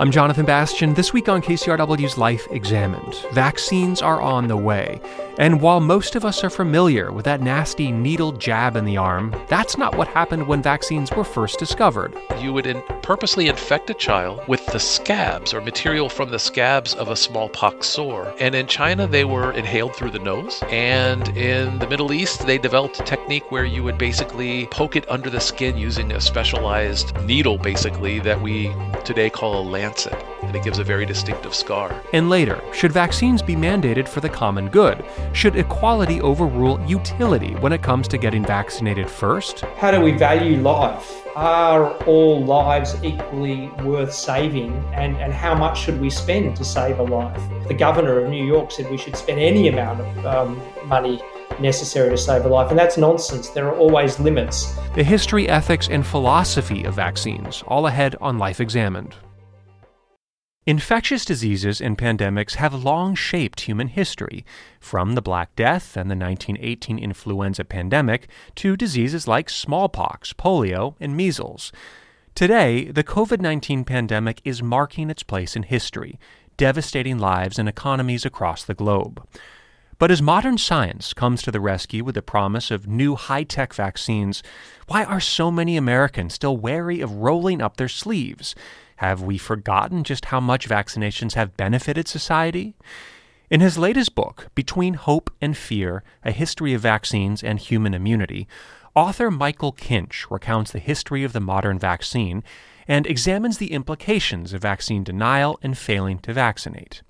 [0.00, 0.94] I'm Jonathan Bastian.
[0.94, 5.00] This week on KCRW's Life Examined, vaccines are on the way.
[5.38, 9.34] And while most of us are familiar with that nasty needle jab in the arm,
[9.48, 12.16] that's not what happened when vaccines were first discovered.
[12.38, 16.94] You would in- purposely infect a child with the scabs or material from the scabs
[16.94, 18.32] of a smallpox sore.
[18.38, 20.62] And in China, they were inhaled through the nose.
[20.70, 25.08] And in the Middle East, they developed a technique where you would basically poke it
[25.08, 28.72] under the skin using a specialized needle, basically, that we
[29.04, 30.24] today call a lancet.
[30.42, 32.02] And it gives a very distinctive scar.
[32.12, 35.04] And later, should vaccines be mandated for the common good?
[35.32, 39.60] Should equality overrule utility when it comes to getting vaccinated first?
[39.78, 41.26] How do we value life?
[41.36, 44.72] Are all lives equally worth saving?
[44.94, 47.40] And, and how much should we spend to save a life?
[47.68, 51.22] The governor of New York said we should spend any amount of um, money
[51.60, 53.48] necessary to save a life, and that's nonsense.
[53.48, 54.74] There are always limits.
[54.94, 59.16] The history, ethics, and philosophy of vaccines, all ahead on Life Examined.
[60.68, 64.44] Infectious diseases and pandemics have long shaped human history,
[64.78, 71.16] from the Black Death and the 1918 influenza pandemic to diseases like smallpox, polio, and
[71.16, 71.72] measles.
[72.34, 76.18] Today, the COVID 19 pandemic is marking its place in history,
[76.58, 79.26] devastating lives and economies across the globe.
[79.98, 83.72] But as modern science comes to the rescue with the promise of new high tech
[83.72, 84.42] vaccines,
[84.86, 88.54] why are so many Americans still wary of rolling up their sleeves?
[88.98, 92.74] Have we forgotten just how much vaccinations have benefited society?
[93.48, 98.48] In his latest book, Between Hope and Fear A History of Vaccines and Human Immunity,
[98.96, 102.42] author Michael Kinch recounts the history of the modern vaccine
[102.88, 107.02] and examines the implications of vaccine denial and failing to vaccinate.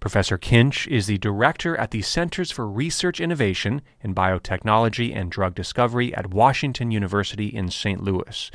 [0.00, 5.54] Professor Kinch is the director at the Centers for Research Innovation in Biotechnology and Drug
[5.54, 8.04] Discovery at Washington University in St.
[8.04, 8.50] Louis.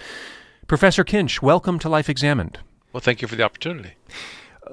[0.67, 2.59] Professor Kinch, welcome to Life Examined.
[2.93, 3.93] Well, thank you for the opportunity.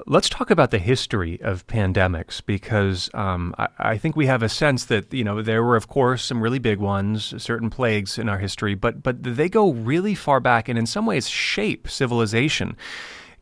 [0.07, 4.49] Let's talk about the history of pandemics because um, I, I, think we have a
[4.49, 8.29] sense that you know there were, of course, some really big ones, certain plagues in
[8.29, 12.77] our history, but but they go really far back and in some ways shape civilization.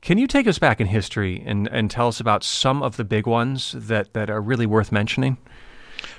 [0.01, 3.05] Can you take us back in history and, and tell us about some of the
[3.05, 5.37] big ones that, that are really worth mentioning?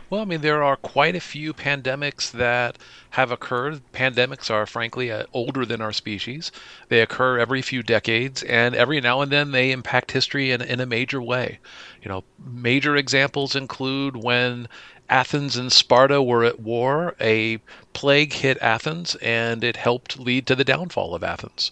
[0.09, 2.77] Well, I mean, there are quite a few pandemics that
[3.09, 3.81] have occurred.
[3.91, 6.49] Pandemics are, frankly, uh, older than our species.
[6.87, 10.79] They occur every few decades, and every now and then they impact history in, in
[10.79, 11.59] a major way.
[12.01, 14.69] You know, major examples include when
[15.09, 17.57] Athens and Sparta were at war, a
[17.91, 21.69] plague hit Athens, and it helped lead to the downfall of Athens.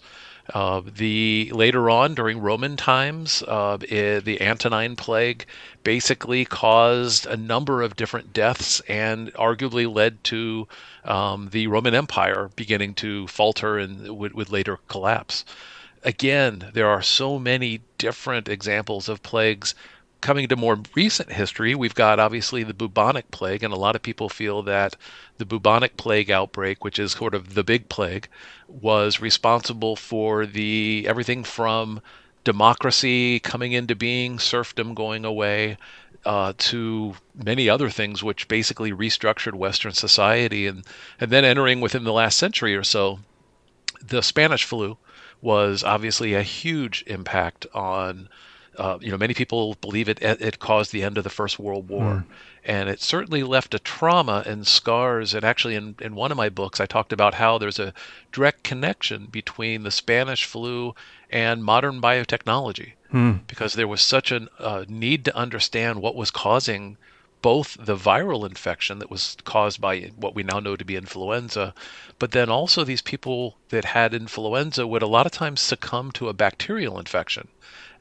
[0.54, 5.44] Uh, the later on during Roman times, uh, it, the Antonine Plague
[5.82, 10.68] basically caused a number of different deaths and arguably led to
[11.04, 15.44] um, the Roman Empire beginning to falter and would, would later collapse.
[16.04, 19.74] Again, there are so many different examples of plagues
[20.20, 24.02] coming to more recent history, we've got obviously the bubonic plague, and a lot of
[24.02, 24.96] people feel that
[25.38, 28.28] the bubonic plague outbreak, which is sort of the big plague,
[28.68, 32.00] was responsible for the everything from
[32.44, 35.76] democracy coming into being, serfdom going away,
[36.24, 40.84] uh, to many other things, which basically restructured Western society, and
[41.20, 43.20] and then entering within the last century or so,
[44.02, 44.98] the Spanish flu
[45.40, 48.28] was obviously a huge impact on
[48.78, 51.88] uh, you know, many people believe it it caused the end of the First World
[51.88, 52.24] War, mm.
[52.64, 55.34] and it certainly left a trauma and scars.
[55.34, 57.94] And actually, in in one of my books, I talked about how there's a
[58.32, 60.94] direct connection between the Spanish flu
[61.30, 63.40] and modern biotechnology, mm.
[63.46, 66.96] because there was such a uh, need to understand what was causing
[67.42, 71.72] both the viral infection that was caused by what we now know to be influenza,
[72.18, 76.28] but then also these people that had influenza would a lot of times succumb to
[76.28, 77.46] a bacterial infection.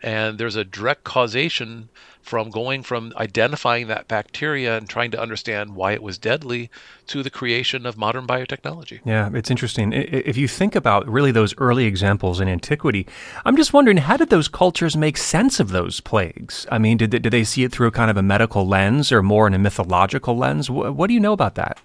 [0.02, 1.90] And there's a direct causation
[2.22, 6.72] from going from identifying that bacteria and trying to understand why it was deadly
[7.06, 9.00] to the creation of modern biotechnology.
[9.06, 9.94] Yeah, it's interesting.
[9.94, 13.06] If you think about really those early examples in antiquity,
[13.46, 16.66] I'm just wondering how did those cultures make sense of those plagues?
[16.72, 19.12] I mean, did they, did they see it through a kind of a medical lens
[19.12, 20.68] or more in a mythological lens?
[20.68, 21.80] What do you know about that?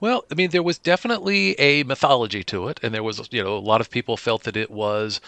[0.00, 3.56] Well, I mean, there was definitely a mythology to it, and there was, you know,
[3.56, 5.20] a lot of people felt that it was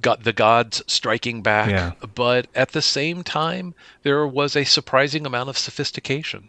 [0.00, 1.70] got the gods striking back.
[1.70, 1.92] Yeah.
[2.14, 6.48] But at the same time, there was a surprising amount of sophistication.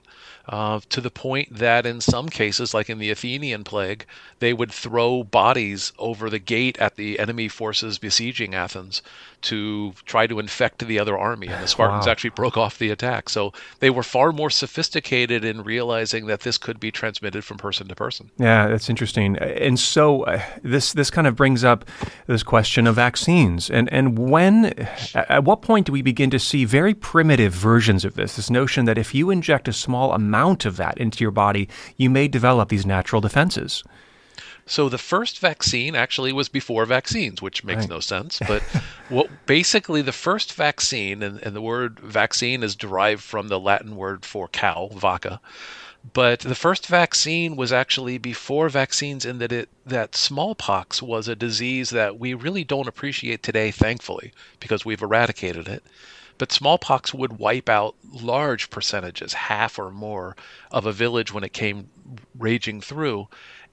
[0.49, 4.05] Uh, to the point that in some cases, like in the Athenian plague,
[4.39, 9.03] they would throw bodies over the gate at the enemy forces besieging Athens
[9.43, 11.47] to try to infect the other army.
[11.47, 12.11] And the Spartans wow.
[12.11, 13.29] actually broke off the attack.
[13.29, 17.87] So they were far more sophisticated in realizing that this could be transmitted from person
[17.87, 18.29] to person.
[18.37, 19.37] Yeah, that's interesting.
[19.37, 21.85] And so uh, this this kind of brings up
[22.27, 23.69] this question of vaccines vaccines.
[23.69, 28.15] And, and when, at what point do we begin to see very primitive versions of
[28.15, 28.35] this?
[28.35, 31.67] This notion that if you inject a small amount of that into your body,
[31.97, 33.83] you may develop these natural defenses.
[34.65, 37.89] So the first vaccine actually was before vaccines, which makes right.
[37.89, 38.39] no sense.
[38.39, 38.61] But
[39.09, 43.95] what basically the first vaccine, and, and the word vaccine is derived from the Latin
[43.95, 45.39] word for cow, vacca.
[46.13, 51.35] But the first vaccine was actually before vaccines in that it that smallpox was a
[51.35, 55.83] disease that we really don't appreciate today, thankfully, because we've eradicated it.
[56.39, 60.35] But smallpox would wipe out large percentages, half or more,
[60.71, 61.91] of a village when it came
[62.35, 63.27] raging through.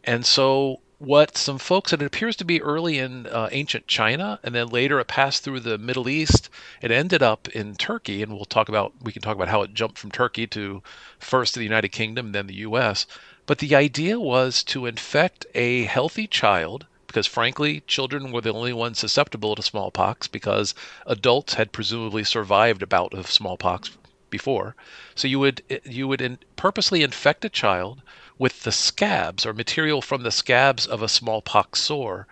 [0.09, 4.55] And so what some folks it appears to be early in uh, ancient China and
[4.55, 6.49] then later it passed through the Middle East.
[6.81, 9.75] It ended up in Turkey, and we'll talk about we can talk about how it
[9.75, 10.83] jumped from Turkey to
[11.19, 13.07] first to the United Kingdom, then the U.S.
[13.45, 18.73] But the idea was to infect a healthy child because frankly, children were the only
[18.73, 20.75] ones susceptible to smallpox because
[21.05, 23.91] adults had presumably survived a bout of smallpox
[24.31, 24.75] before.
[25.15, 28.01] So you would you would in, purposely infect a child
[28.39, 32.27] with the scabs or material from the scabs of a smallpox sore.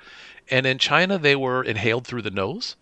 [0.48, 2.76] And in China, they were inhaled through the nose.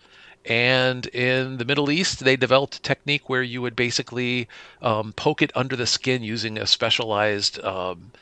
[0.45, 4.47] And in the Middle East, they developed a technique where you would basically
[4.83, 8.13] um, poke it under the skin using a specialized um,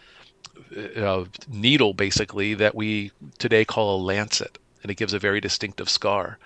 [0.96, 4.58] uh, needle, basically, that we today call a lancet.
[4.82, 6.38] And it gives a very distinctive scar.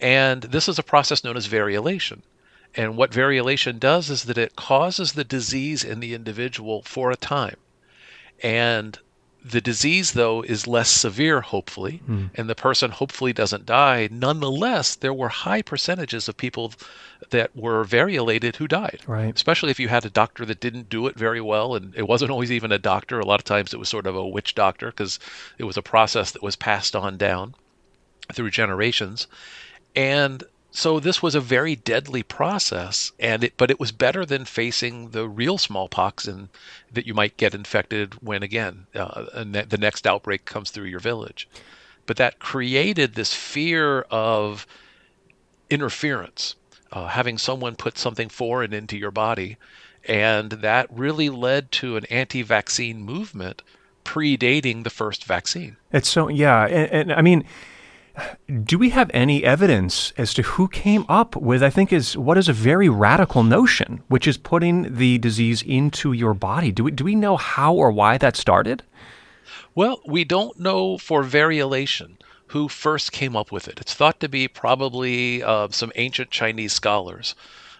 [0.00, 2.22] And this is a process known as variolation.
[2.74, 7.16] And what variolation does is that it causes the disease in the individual for a
[7.16, 7.56] time.
[8.42, 8.98] And
[9.44, 12.30] the disease, though, is less severe, hopefully, mm.
[12.34, 14.08] and the person hopefully doesn't die.
[14.10, 16.72] Nonetheless, there were high percentages of people
[17.30, 19.00] that were variolated who died.
[19.06, 19.34] Right.
[19.34, 22.30] Especially if you had a doctor that didn't do it very well, and it wasn't
[22.30, 23.18] always even a doctor.
[23.18, 25.18] A lot of times it was sort of a witch doctor because
[25.58, 27.54] it was a process that was passed on down
[28.32, 29.26] through generations.
[29.96, 34.46] And so this was a very deadly process, and it, but it was better than
[34.46, 36.48] facing the real smallpox and
[36.90, 41.46] that you might get infected when again uh, the next outbreak comes through your village.
[42.06, 44.66] But that created this fear of
[45.68, 46.56] interference,
[46.90, 49.58] uh, having someone put something foreign into your body,
[50.08, 53.60] and that really led to an anti-vaccine movement
[54.06, 55.76] predating the first vaccine.
[55.92, 57.44] It's so yeah, and, and I mean
[58.64, 62.38] do we have any evidence as to who came up with, I think, is what
[62.38, 66.72] is a very radical notion, which is putting the disease into your body?
[66.72, 68.82] Do we, do we know how or why that started?
[69.74, 72.16] Well, we don't know for variolation
[72.48, 73.80] who first came up with it.
[73.80, 77.34] It's thought to be probably uh, some ancient Chinese scholars.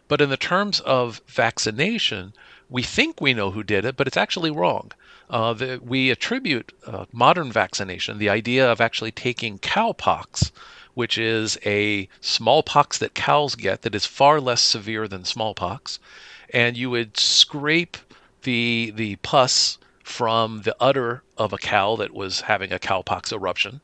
[0.09, 2.33] But in the terms of vaccination,
[2.71, 4.93] we think we know who did it, but it's actually wrong
[5.33, 10.51] uh, the, we attribute uh, modern vaccination, the idea of actually taking cowpox,
[10.93, 15.99] which is a smallpox that cows get that is far less severe than smallpox,
[16.53, 17.97] and you would scrape
[18.43, 23.81] the the pus from the udder of a cow that was having a cowpox eruption,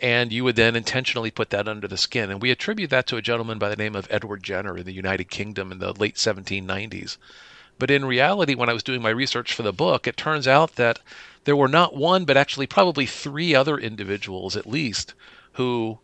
[0.00, 2.30] and you would then intentionally put that under the skin.
[2.30, 4.92] And we attribute that to a gentleman by the name of Edward Jenner in the
[4.92, 7.16] United Kingdom in the late 1790s.
[7.78, 10.76] But in reality, when I was doing my research for the book, it turns out
[10.76, 11.00] that
[11.44, 15.14] there were not one, but actually probably three other individuals at least
[15.54, 15.98] who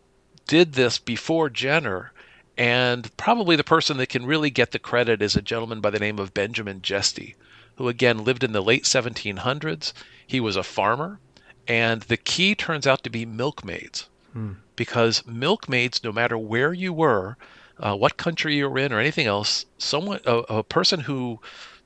[0.47, 2.11] did this before Jenner.
[2.57, 5.99] And probably the person that can really get the credit is a gentleman by the
[5.99, 7.35] name of Benjamin Jesty,
[7.77, 9.93] who again lived in the late 1700s.
[10.27, 11.19] He was a farmer.
[11.67, 14.07] And the key turns out to be milkmaids.
[14.33, 14.53] Hmm.
[14.75, 17.37] Because milkmaids, no matter where you were,
[17.81, 21.39] uh, what country you're in or anything else, someone a, a person who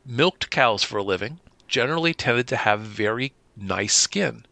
[0.06, 4.46] milked cows for a living generally tended to have very nice skin.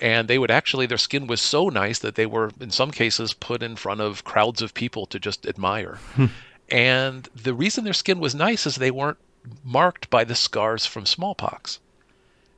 [0.00, 3.32] And they would actually their skin was so nice that they were in some cases
[3.34, 6.00] put in front of crowds of people to just admire.
[6.14, 6.26] Hmm.
[6.68, 9.18] and the reason their skin was nice is they weren't
[9.64, 11.78] marked by the scars from smallpox.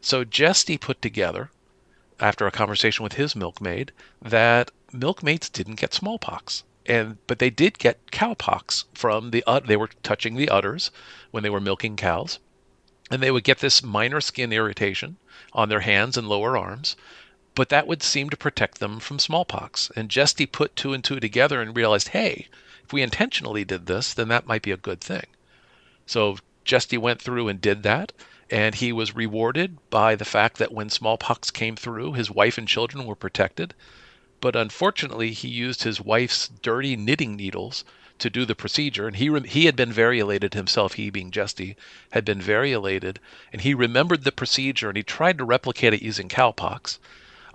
[0.01, 1.51] So jesty put together
[2.19, 7.79] after a conversation with his milkmaid that milkmaids didn't get smallpox and but they did
[7.79, 10.91] get cowpox from the uh, they were touching the udders
[11.31, 12.39] when they were milking cows.
[13.11, 15.17] And they would get this minor skin irritation
[15.53, 16.97] on their hands and lower arms
[17.55, 19.91] but that would seem to protect them from smallpox.
[19.95, 22.49] And jesty put two and two together and realized hey
[22.83, 25.27] if we intentionally did this then that might be a good thing.
[26.07, 28.13] So jesty went through and did that
[28.51, 32.67] and he was rewarded by the fact that when smallpox came through his wife and
[32.67, 33.75] children were protected
[34.43, 37.85] but unfortunately, he used his wife's dirty knitting needles
[38.19, 40.95] to do the procedure, and he re- he had been variolated himself.
[40.95, 41.77] He being Jesty
[42.11, 43.19] had been variolated,
[43.53, 46.99] and he remembered the procedure, and he tried to replicate it using cowpox.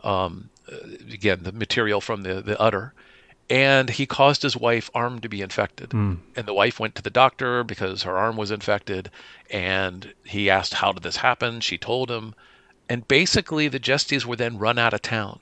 [0.03, 0.77] Um, uh,
[1.13, 2.93] again, the material from the the udder,
[3.49, 6.17] and he caused his wife arm to be infected Mm.
[6.35, 9.09] and the wife went to the doctor because her arm was infected
[9.49, 12.35] and he asked how did this happen she told him
[12.89, 15.39] and basically the Jesties were then run out of town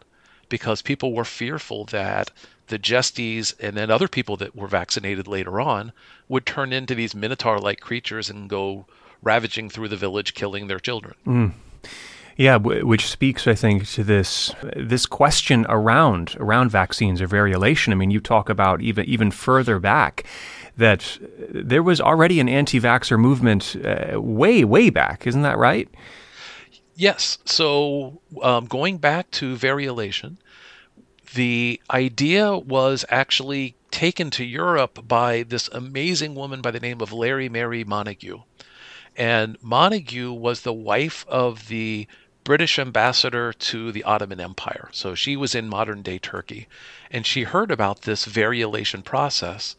[0.55, 2.31] because people were fearful that
[2.67, 5.91] the Jesties and then other people that were vaccinated later on
[6.29, 8.85] would turn into these minotaur-like creatures and go
[9.21, 11.13] ravaging through the village killing their children
[12.37, 14.55] Yeah, w- which speaks, I think, to this
[14.93, 17.91] this question around around vaccines or variolation.
[17.91, 20.23] I mean, you talk about even even further back
[20.77, 21.17] that
[21.49, 25.87] there was already an anti-vaxxer movement uh, way way back, isn't that right?
[26.95, 27.37] Yes.
[27.45, 30.37] So um, going back to variolation,
[31.35, 37.13] the idea was actually taken to Europe by this amazing woman by the name of
[37.13, 38.43] Lady Mary Montagu.
[39.15, 42.07] And Montagu was the wife of the
[42.43, 44.89] British ambassador to the Ottoman Empire.
[44.91, 46.67] So she was in modern day Turkey.
[47.11, 49.75] And she heard about this variolation process,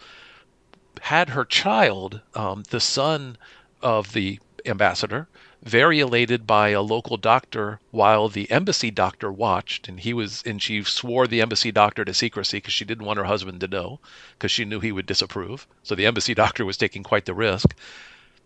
[1.02, 3.38] had her child, um, the son
[3.82, 5.28] of the ambassador,
[5.66, 10.80] variolated by a local doctor while the embassy doctor watched and he was and she
[10.84, 13.98] swore the embassy doctor to secrecy because she didn't want her husband to know
[14.38, 15.66] because she knew he would disapprove.
[15.82, 17.74] So the embassy doctor was taking quite the risk.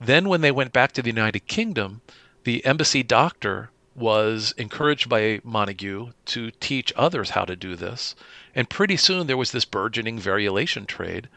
[0.00, 2.00] Then when they went back to the united kingdom
[2.44, 3.70] the embassy doctor
[4.00, 8.16] was encouraged by montagu to teach others how to do this
[8.54, 11.28] and pretty soon there was this burgeoning variolation trade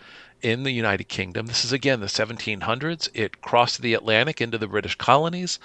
[0.42, 1.46] in the United Kingdom.
[1.46, 3.10] This is again the 1700s.
[3.14, 5.60] It crossed the Atlantic into the British colonies.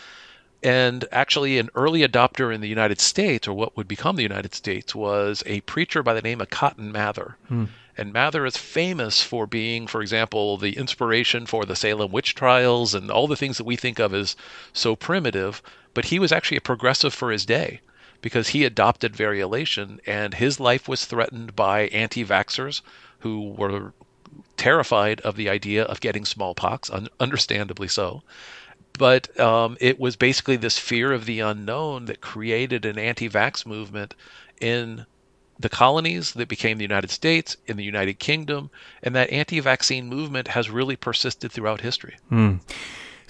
[0.62, 4.54] And actually, an early adopter in the United States, or what would become the United
[4.54, 7.36] States, was a preacher by the name of Cotton Mather.
[7.48, 7.66] Hmm.
[7.96, 12.94] And Mather is famous for being, for example, the inspiration for the Salem witch trials
[12.94, 14.36] and all the things that we think of as
[14.72, 15.62] so primitive.
[15.98, 17.80] But he was actually a progressive for his day
[18.22, 22.82] because he adopted variolation and his life was threatened by anti vaxxers
[23.18, 23.92] who were
[24.56, 28.22] terrified of the idea of getting smallpox, un- understandably so.
[28.96, 33.66] But um, it was basically this fear of the unknown that created an anti vax
[33.66, 34.14] movement
[34.60, 35.04] in
[35.58, 38.70] the colonies that became the United States, in the United Kingdom,
[39.02, 42.18] and that anti vaccine movement has really persisted throughout history.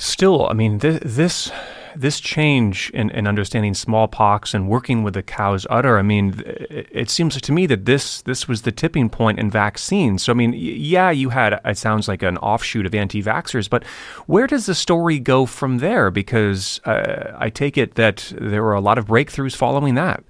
[0.00, 1.50] Still, I mean, this this,
[1.96, 5.98] this change in, in understanding smallpox and working with the cow's udder.
[5.98, 9.50] I mean, it, it seems to me that this this was the tipping point in
[9.50, 10.22] vaccines.
[10.22, 13.82] So, I mean, yeah, you had it sounds like an offshoot of anti-vaxxers, but
[14.26, 16.12] where does the story go from there?
[16.12, 20.22] Because uh, I take it that there were a lot of breakthroughs following that.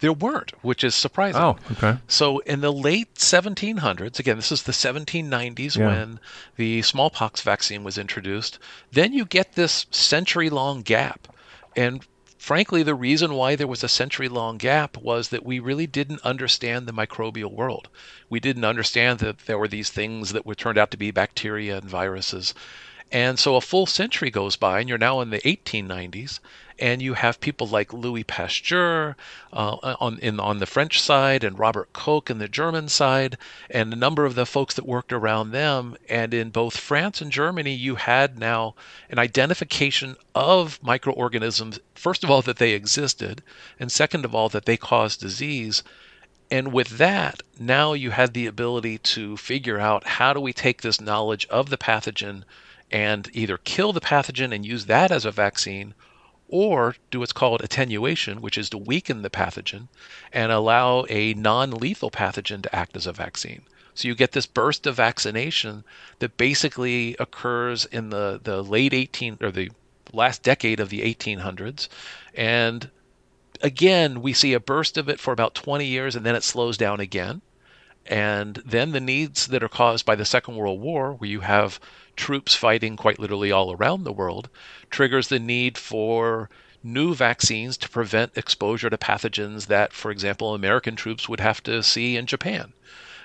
[0.00, 1.40] There weren't, which is surprising.
[1.40, 1.98] Oh, okay.
[2.08, 5.86] So in the late 1700s, again, this is the 1790s Yeah.
[5.86, 6.20] when
[6.56, 8.58] the smallpox vaccine was introduced,
[8.92, 11.28] then you get this century long gap.
[11.76, 12.04] And
[12.38, 16.20] frankly, the reason why there was a century long gap was that we really didn't
[16.22, 17.88] understand the microbial world.
[18.28, 21.78] We didn't understand that there were these things that were turned out to be bacteria
[21.78, 22.52] and viruses.
[23.16, 26.40] And so a full century goes by, and you're now in the 1890s,
[26.80, 29.14] and you have people like Louis Pasteur
[29.52, 33.38] uh, on in on the French side, and Robert Koch in the German side,
[33.70, 35.96] and a number of the folks that worked around them.
[36.08, 38.74] And in both France and Germany, you had now
[39.08, 41.78] an identification of microorganisms.
[41.94, 43.44] First of all, that they existed,
[43.78, 45.84] and second of all, that they cause disease.
[46.50, 50.82] And with that, now you had the ability to figure out how do we take
[50.82, 52.42] this knowledge of the pathogen
[52.94, 55.92] and either kill the pathogen and use that as a vaccine,
[56.46, 59.88] or do what's called attenuation, which is to weaken the pathogen
[60.32, 63.62] and allow a non lethal pathogen to act as a vaccine.
[63.96, 65.82] So you get this burst of vaccination
[66.20, 69.72] that basically occurs in the, the late 18 or the
[70.12, 71.88] last decade of the 1800s.
[72.32, 72.88] And
[73.60, 76.76] again, we see a burst of it for about 20 years and then it slows
[76.76, 77.42] down again.
[78.06, 81.80] And then the needs that are caused by the Second World War, where you have
[82.16, 84.48] troops fighting quite literally all around the world,
[84.90, 86.50] triggers the need for
[86.82, 91.82] new vaccines to prevent exposure to pathogens that, for example, American troops would have to
[91.82, 92.72] see in Japan.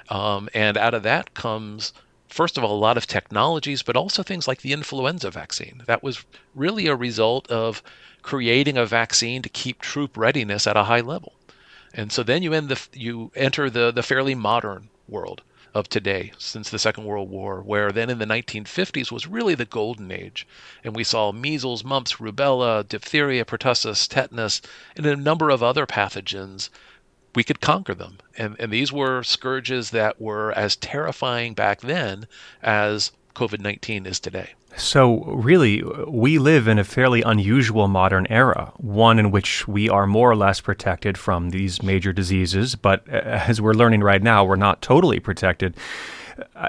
[0.09, 1.93] Um, and out of that comes,
[2.29, 5.83] first of all, a lot of technologies, but also things like the influenza vaccine.
[5.88, 6.24] That was
[6.55, 7.83] really a result of
[8.21, 11.33] creating a vaccine to keep troop readiness at a high level.
[11.93, 15.41] And so then you end the you enter the the fairly modern world
[15.74, 19.65] of today since the Second World War, where then in the 1950s was really the
[19.65, 20.48] golden age,
[20.84, 24.62] and we saw measles, mumps, rubella, diphtheria, pertussis, tetanus,
[24.96, 26.69] and a number of other pathogens.
[27.34, 32.27] We could conquer them, and and these were scourges that were as terrifying back then
[32.62, 34.50] as COVID 19 is today.
[34.75, 40.05] So, really, we live in a fairly unusual modern era, one in which we are
[40.05, 44.58] more or less protected from these major diseases, but as we're learning right now, we're
[44.58, 45.77] not totally protected.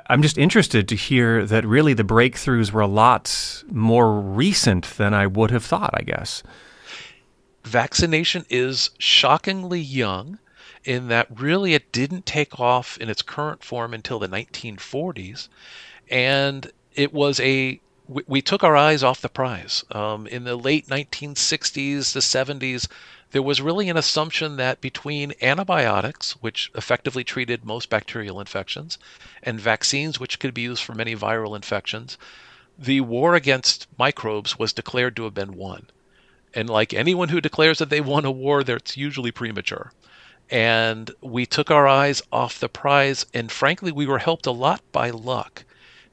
[0.07, 5.13] I'm just interested to hear that really the breakthroughs were a lot more recent than
[5.13, 6.45] I would have thought, I guess.
[7.65, 10.39] Vaccination is shockingly young
[10.85, 15.49] in that really it didn't take off in its current form until the 1940s.
[16.11, 19.85] And it was a we, we took our eyes off the prize.
[19.93, 22.89] Um, in the late 1960s, the 70s,
[23.31, 28.99] there was really an assumption that between antibiotics, which effectively treated most bacterial infections,
[29.45, 32.19] and vaccines, which could be used for many viral infections,
[32.77, 35.87] the war against microbes was declared to have been won.
[36.53, 39.93] And like anyone who declares that they won a war, that's usually premature.
[40.51, 44.83] And we took our eyes off the prize, and frankly, we were helped a lot
[44.91, 45.63] by luck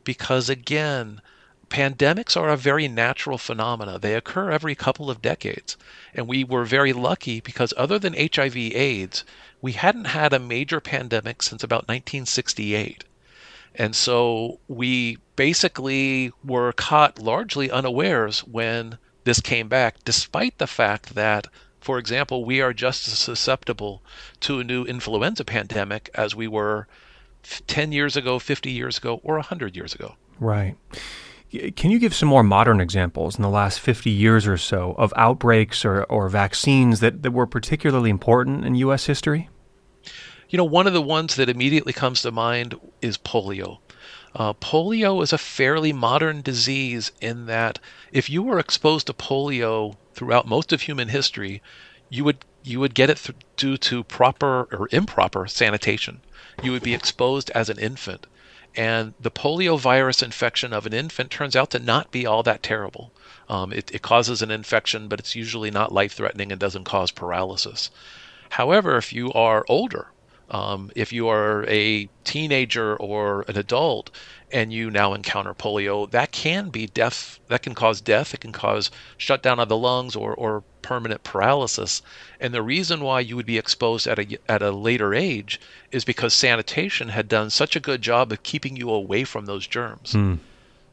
[0.08, 1.22] because, again,
[1.70, 4.00] pandemics are a very natural phenomena.
[4.00, 5.76] They occur every couple of decades.
[6.14, 9.26] And we were very lucky because, other than HIV AIDS,
[9.62, 13.04] we hadn't had a major pandemic since about 1968.
[13.76, 21.16] And so we basically were caught largely unawares when this came back, despite the fact
[21.16, 21.48] that,
[21.82, 24.02] for example, we are just as susceptible
[24.40, 26.88] to a new influenza pandemic as we were
[27.68, 30.16] 10 years ago, 50 years ago, or 100 years ago.
[30.40, 30.76] Right.
[31.76, 35.14] Can you give some more modern examples in the last 50 years or so of
[35.16, 39.06] outbreaks or, or vaccines that, that were particularly important in U.S.
[39.06, 39.50] history?
[40.50, 43.80] You know, one of the ones that immediately comes to mind is polio.
[44.36, 47.80] Uh, polio is a fairly modern disease in that
[48.12, 51.62] if you were exposed to polio throughout most of human history,
[52.10, 56.22] you would you would get it th- due to proper or improper sanitation.
[56.62, 58.28] You would be exposed as an infant.
[58.76, 62.62] And the polio virus infection of an infant turns out to not be all that
[62.62, 63.12] terrible.
[63.50, 67.10] Um, it, it causes an infection, but it's usually not life threatening and doesn't cause
[67.10, 67.90] paralysis.
[68.52, 70.12] However, if you are older,
[70.50, 74.12] um, if you are a teenager or an adult
[74.52, 77.40] and you now encounter polio, that can be death.
[77.48, 78.34] That can cause death.
[78.34, 82.02] It can cause shutdown of the lungs or, or permanent paralysis.
[82.40, 85.60] And the reason why you would be exposed at a, at a later age
[85.92, 89.68] is because sanitation had done such a good job of keeping you away from those
[89.68, 90.14] germs.
[90.14, 90.40] Mm.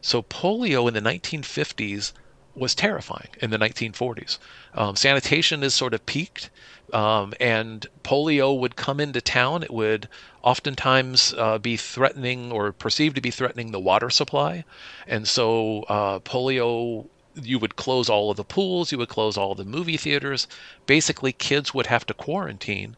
[0.00, 2.12] So polio in the 1950s
[2.56, 4.38] was terrifying in the 1940s.
[4.74, 6.50] Um, sanitation is sort of peaked,
[6.92, 9.62] um, and polio would come into town.
[9.62, 10.08] It would
[10.42, 14.64] oftentimes uh, be threatening or perceived to be threatening the water supply,
[15.06, 17.06] and so uh, polio.
[17.34, 18.92] You would close all of the pools.
[18.92, 20.46] You would close all the movie theaters.
[20.86, 22.96] Basically, kids would have to quarantine,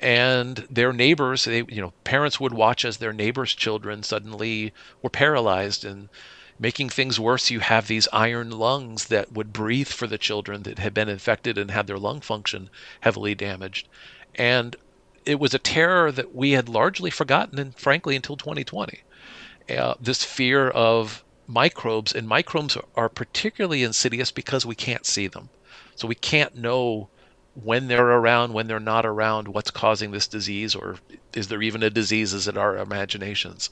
[0.00, 4.72] and their neighbors, they, you know, parents would watch as their neighbors' children suddenly
[5.02, 6.08] were paralyzed and
[6.60, 10.80] Making things worse, you have these iron lungs that would breathe for the children that
[10.80, 12.68] had been infected and had their lung function
[13.00, 13.86] heavily damaged.
[14.34, 14.74] And
[15.24, 19.04] it was a terror that we had largely forgotten, and frankly, until 2020.
[19.70, 25.48] Uh, this fear of microbes, and microbes are particularly insidious because we can't see them.
[25.96, 27.08] So we can't know
[27.54, 30.96] when they're around, when they're not around, what's causing this disease, or
[31.34, 32.32] is there even a disease?
[32.32, 33.70] Is it our imaginations?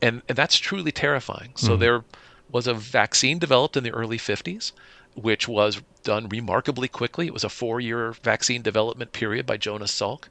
[0.00, 1.52] And, and that's truly terrifying.
[1.56, 1.80] So mm.
[1.80, 2.04] there
[2.50, 4.72] was a vaccine developed in the early 50s,
[5.14, 7.26] which was done remarkably quickly.
[7.26, 10.24] It was a four year vaccine development period by Jonas Salk.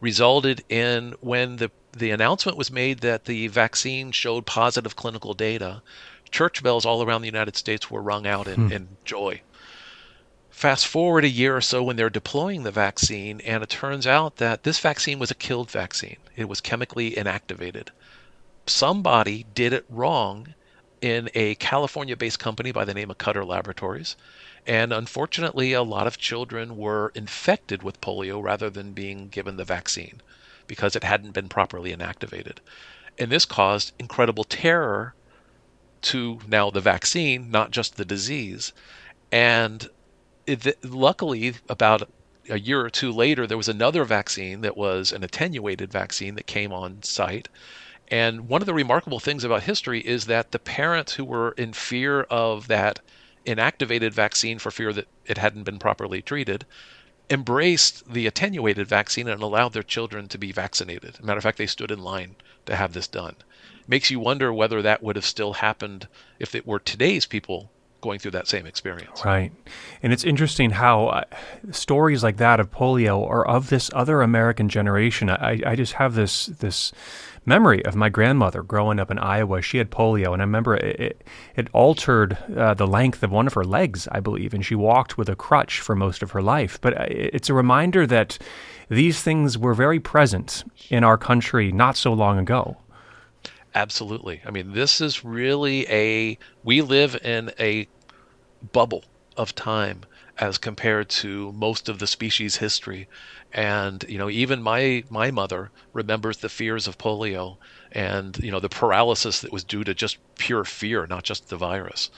[0.00, 5.82] Resulted in when the, the announcement was made that the vaccine showed positive clinical data,
[6.30, 8.72] church bells all around the United States were rung out in, hmm.
[8.72, 9.40] in joy.
[10.50, 14.36] Fast forward a year or so when they're deploying the vaccine, and it turns out
[14.36, 16.18] that this vaccine was a killed vaccine.
[16.36, 17.88] It was chemically inactivated.
[18.66, 20.54] Somebody did it wrong
[21.04, 24.16] in a California based company by the name of Cutter Laboratories.
[24.66, 29.66] And unfortunately, a lot of children were infected with polio rather than being given the
[29.66, 30.22] vaccine
[30.66, 32.56] because it hadn't been properly inactivated.
[33.18, 35.14] And this caused incredible terror
[36.04, 38.72] to now the vaccine, not just the disease.
[39.30, 39.86] And
[40.46, 42.08] it, luckily, about
[42.48, 46.46] a year or two later, there was another vaccine that was an attenuated vaccine that
[46.46, 47.50] came on site
[48.08, 51.72] and one of the remarkable things about history is that the parents who were in
[51.72, 53.00] fear of that
[53.46, 56.66] inactivated vaccine for fear that it hadn't been properly treated
[57.30, 61.22] embraced the attenuated vaccine and allowed their children to be vaccinated.
[61.24, 62.36] matter of fact, they stood in line
[62.66, 63.36] to have this done.
[63.86, 66.06] Makes you wonder whether that would have still happened
[66.38, 67.70] if it were today's people
[68.04, 69.24] going through that same experience.
[69.24, 69.50] Right.
[70.02, 71.24] And it's interesting how uh,
[71.70, 76.14] stories like that of polio or of this other American generation, I, I just have
[76.14, 76.92] this, this
[77.46, 79.62] memory of my grandmother growing up in Iowa.
[79.62, 81.24] She had polio, and I remember it, it,
[81.56, 85.16] it altered uh, the length of one of her legs, I believe, and she walked
[85.16, 86.78] with a crutch for most of her life.
[86.80, 88.38] But uh, it's a reminder that
[88.90, 92.76] these things were very present in our country not so long ago.
[93.74, 94.40] Absolutely.
[94.46, 97.88] I mean, this is really a, we live in a
[98.72, 99.04] bubble
[99.36, 100.04] of time
[100.38, 103.08] as compared to most of the species history
[103.52, 107.56] and you know even my my mother remembers the fears of polio
[107.94, 111.56] and you know the paralysis that was due to just pure fear not just the
[111.56, 112.10] virus.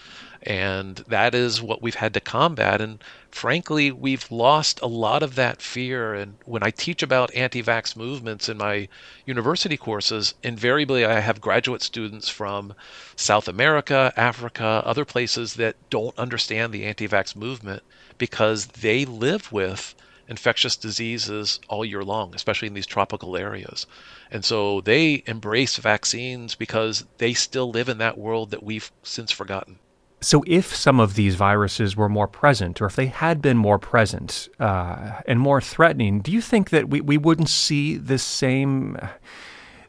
[0.42, 2.80] And that is what we've had to combat.
[2.80, 6.14] And frankly we've lost a lot of that fear.
[6.14, 8.88] And when i teach about anti-vax movements in my
[9.26, 12.74] university courses invariably i have graduate students from
[13.16, 17.82] south america africa other places that don't understand the anti-vax movement
[18.18, 19.94] because they live with
[20.28, 23.86] infectious diseases all year long, especially in these tropical areas.
[24.30, 29.30] And so they embrace vaccines because they still live in that world that we've since
[29.30, 29.78] forgotten.
[30.22, 33.78] So, if some of these viruses were more present, or if they had been more
[33.78, 38.96] present uh, and more threatening, do you think that we, we wouldn't see this same,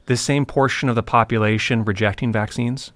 [0.06, 2.91] this same portion of the population rejecting vaccines?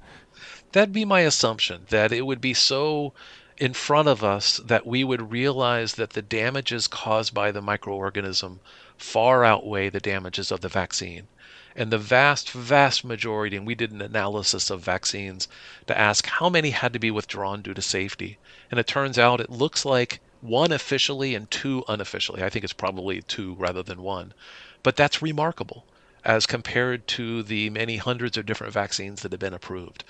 [0.74, 3.14] That'd be my assumption, that it would be so
[3.62, 8.58] in front of us that we would realize that the damages caused by the microorganism
[8.98, 11.28] far outweigh the damages of the vaccine.
[11.76, 15.48] And the vast, vast majority, and we did an analysis of vaccines
[15.86, 18.40] to ask how many had to be withdrawn due to safety.
[18.72, 22.42] And it turns out it looks like one officially and two unofficially.
[22.42, 24.34] I think it's probably two rather than one.
[24.82, 25.86] But that's remarkable
[26.26, 30.04] as compared to the many hundreds of different vaccines that have been approved.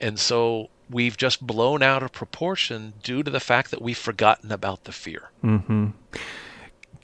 [0.00, 4.52] And so we've just blown out of proportion due to the fact that we've forgotten
[4.52, 5.30] about the fear.
[5.42, 5.90] Mm-hmm.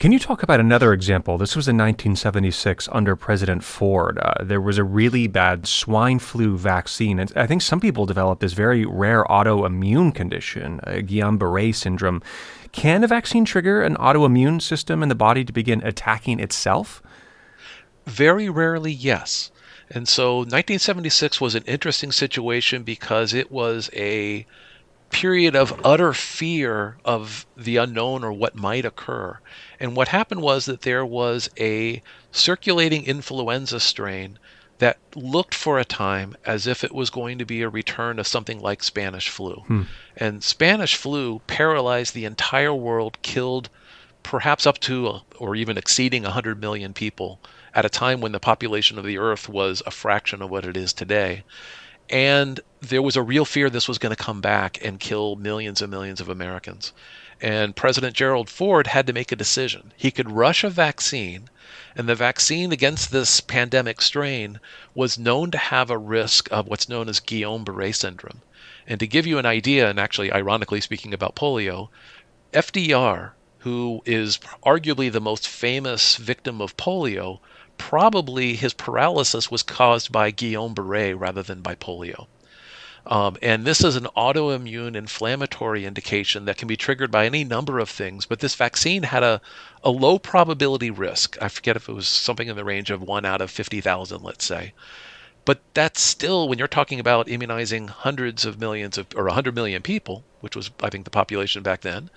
[0.01, 1.37] Can you talk about another example?
[1.37, 4.17] This was in 1976 under President Ford.
[4.17, 7.19] Uh, there was a really bad swine flu vaccine.
[7.19, 12.23] And I think some people developed this very rare autoimmune condition, uh, Guillain Barre syndrome.
[12.71, 17.03] Can a vaccine trigger an autoimmune system in the body to begin attacking itself?
[18.07, 19.51] Very rarely, yes.
[19.93, 24.45] And so 1976 was an interesting situation because it was a
[25.09, 29.37] period of utter fear of the unknown or what might occur.
[29.79, 32.01] And what happened was that there was a
[32.31, 34.39] circulating influenza strain
[34.79, 38.25] that looked for a time as if it was going to be a return of
[38.25, 39.55] something like Spanish flu.
[39.67, 39.81] Hmm.
[40.15, 43.69] And Spanish flu paralyzed the entire world, killed
[44.23, 47.39] perhaps up to or even exceeding 100 million people
[47.73, 50.75] at a time when the population of the earth was a fraction of what it
[50.75, 51.43] is today.
[52.09, 55.81] And there was a real fear this was going to come back and kill millions
[55.81, 56.91] and millions of Americans.
[57.39, 59.93] And President Gerald Ford had to make a decision.
[59.95, 61.49] He could rush a vaccine,
[61.95, 64.59] and the vaccine against this pandemic strain
[64.93, 68.41] was known to have a risk of what's known as Guillain Barre syndrome.
[68.85, 71.89] And to give you an idea, and actually, ironically speaking about polio,
[72.51, 77.39] FDR, who is arguably the most famous victim of polio,
[77.81, 82.27] probably his paralysis was caused by Guillain Barre rather than by polio.
[83.07, 87.79] Um, and this is an autoimmune inflammatory indication that can be triggered by any number
[87.79, 88.27] of things.
[88.27, 89.41] But this vaccine had a,
[89.83, 91.41] a low probability risk.
[91.41, 94.45] I forget if it was something in the range of one out of 50,000, let's
[94.45, 94.73] say.
[95.43, 99.81] But that's still, when you're talking about immunizing hundreds of millions of, or 100 million
[99.81, 102.11] people, which was, I think, the population back then,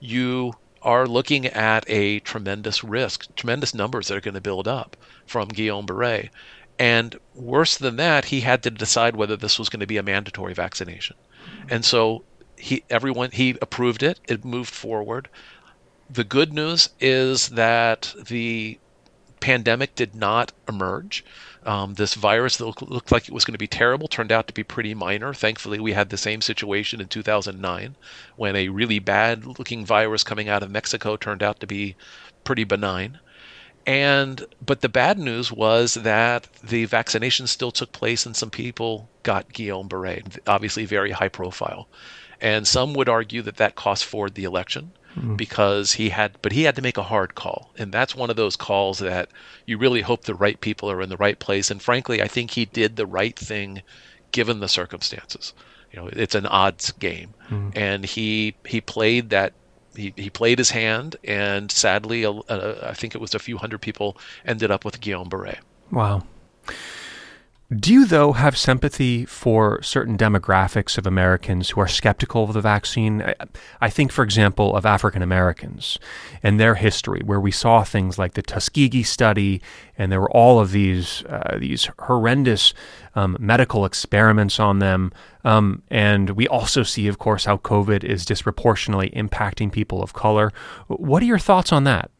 [0.00, 4.96] you are looking at a tremendous risk, tremendous numbers that are going to build up
[5.26, 6.30] from Guillain Barre.
[6.78, 10.02] And worse than that, he had to decide whether this was going to be a
[10.02, 11.16] mandatory vaccination.
[11.68, 12.24] And so
[12.56, 14.20] he everyone he approved it.
[14.26, 15.28] It moved forward.
[16.08, 18.78] The good news is that the
[19.40, 21.24] pandemic did not emerge.
[21.64, 24.54] Um, this virus that looked like it was going to be terrible turned out to
[24.54, 25.32] be pretty minor.
[25.32, 27.94] Thankfully, we had the same situation in 2009
[28.36, 31.94] when a really bad looking virus coming out of Mexico turned out to be
[32.42, 33.20] pretty benign.
[33.86, 39.08] And but the bad news was that the vaccination still took place and some people
[39.22, 41.88] got Guillain Barre, obviously very high profile.
[42.40, 45.36] And some would argue that that cost Ford the election mm-hmm.
[45.36, 48.36] because he had, but he had to make a hard call, and that's one of
[48.36, 49.28] those calls that
[49.66, 51.70] you really hope the right people are in the right place.
[51.70, 53.82] And frankly, I think he did the right thing
[54.32, 55.52] given the circumstances.
[55.92, 57.70] You know, it's an odds game, mm-hmm.
[57.74, 59.52] and he he played that
[59.94, 64.16] he, he played his hand, and sadly, I think it was a few hundred people
[64.44, 65.58] ended up with Guillain Barre.
[65.90, 66.22] Wow.
[67.78, 72.60] Do you, though, have sympathy for certain demographics of Americans who are skeptical of the
[72.60, 73.34] vaccine?
[73.80, 75.98] I, think, for example, of African Americans
[76.42, 79.62] and their history, where we saw things like the Tuskegee study,
[79.96, 82.74] and there were all of these uh, these horrendous
[83.14, 85.12] um, medical experiments on them.
[85.44, 90.52] Um, and we also see, of course, how COVID is disproportionately impacting people of color.
[90.88, 92.10] What are your thoughts on that?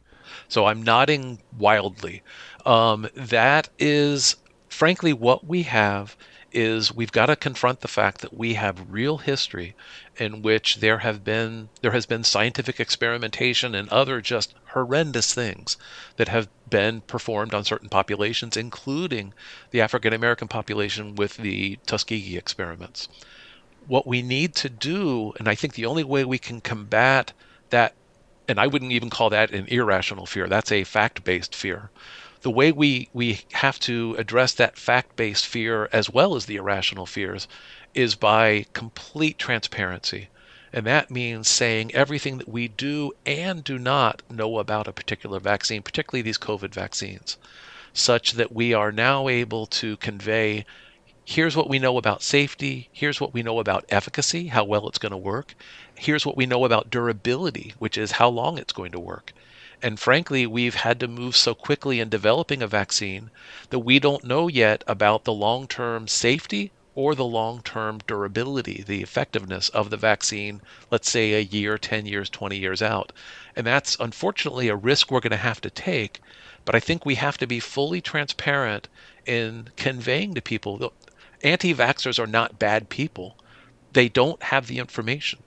[0.49, 2.23] So I'm nodding wildly.
[2.65, 4.37] Um, that is
[4.73, 6.17] frankly, what we have
[6.51, 9.75] is we've got to confront the fact that we have real history
[10.17, 15.77] in which there have been there has been scientific experimentation and other just horrendous things
[16.17, 19.33] that have been performed on certain populations including
[19.71, 23.09] the African American population with the Tuskegee experiments.
[23.87, 27.33] What we need to do and I think the only way we can combat
[27.71, 27.95] that
[28.49, 31.91] and I wouldn't even call that an irrational fear that's a fact-based fear
[32.43, 36.57] the way we, we have to address that fact based fear as well as the
[36.57, 37.47] irrational fears
[37.95, 40.29] is by complete transparency.
[40.73, 45.39] And that means saying everything that we do and do not know about a particular
[45.39, 47.37] vaccine, particularly these COVID vaccines,
[47.93, 50.65] such that we are now able to convey
[51.25, 54.99] here's what we know about safety, here's what we know about efficacy, how well it's
[54.99, 55.55] going to work,
[55.95, 59.33] here's what we know about durability, which is how long it's going to work.
[59.85, 63.33] And frankly, we've had to move so quickly in developing a vaccine
[63.71, 68.85] that we don't know yet about the long term safety or the long term durability,
[68.87, 70.61] the effectiveness of the vaccine,
[70.93, 73.13] let's say a year, 10 years, 20 years out.
[73.57, 76.21] And that's unfortunately a risk we're going to have to take.
[76.65, 78.87] But I think we have to be fully transparent
[79.27, 80.93] in conveying to people that
[81.43, 83.37] anti vaxxers are not bad people,
[83.95, 85.43] they don't have the information.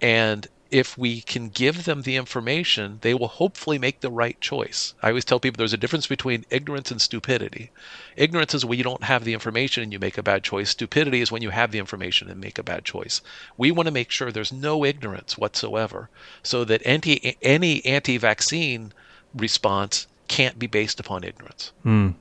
[0.00, 4.94] And if we can give them the information, they will hopefully make the right choice.
[5.02, 7.70] I always tell people there's a difference between ignorance and stupidity.
[8.16, 10.70] Ignorance is when you don't have the information and you make a bad choice.
[10.70, 13.20] Stupidity is when you have the information and make a bad choice.
[13.56, 16.10] We want to make sure there's no ignorance whatsoever
[16.42, 18.92] so that anti, any anti vaccine
[19.34, 21.72] response can't be based upon ignorance.
[21.84, 22.14] Mm.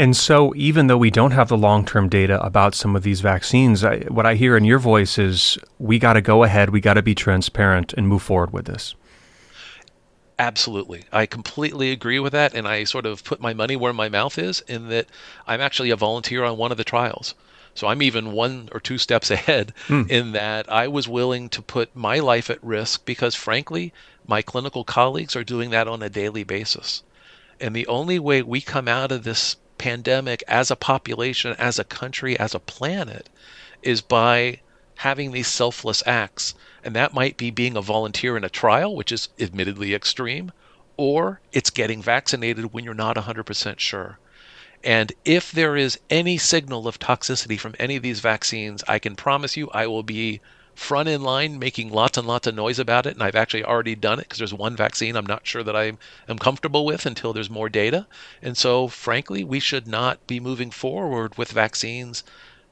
[0.00, 3.20] And so, even though we don't have the long term data about some of these
[3.20, 6.80] vaccines, I, what I hear in your voice is we got to go ahead, we
[6.80, 8.94] got to be transparent and move forward with this.
[10.38, 11.04] Absolutely.
[11.12, 12.54] I completely agree with that.
[12.54, 15.06] And I sort of put my money where my mouth is in that
[15.46, 17.34] I'm actually a volunteer on one of the trials.
[17.74, 20.10] So I'm even one or two steps ahead mm.
[20.10, 23.92] in that I was willing to put my life at risk because, frankly,
[24.26, 27.02] my clinical colleagues are doing that on a daily basis.
[27.60, 31.84] And the only way we come out of this pandemic as a population, as a
[31.84, 33.30] country, as a planet
[33.82, 34.60] is by
[34.96, 36.54] having these selfless acts.
[36.84, 40.52] And that might be being a volunteer in a trial, which is admittedly extreme,
[40.98, 44.18] or it's getting vaccinated when you're not 100% sure.
[44.84, 49.16] And if there is any signal of toxicity from any of these vaccines, I can
[49.16, 50.42] promise you I will be
[50.74, 53.14] front in line making lots and lots of noise about it.
[53.14, 55.92] And I've actually already done it because there's one vaccine I'm not sure that I
[56.28, 58.06] am comfortable with until there's more data.
[58.42, 62.24] And so, frankly, we should not be moving forward with vaccines,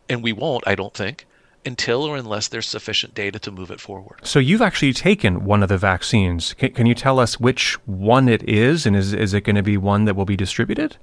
[0.09, 1.27] and we won't, I don't think,
[1.65, 4.21] until or unless there's sufficient data to move it forward.
[4.23, 6.55] So you've actually taken one of the vaccines.
[6.55, 9.63] Can, can you tell us which one it is, and is, is it going to
[9.63, 10.97] be one that will be distributed?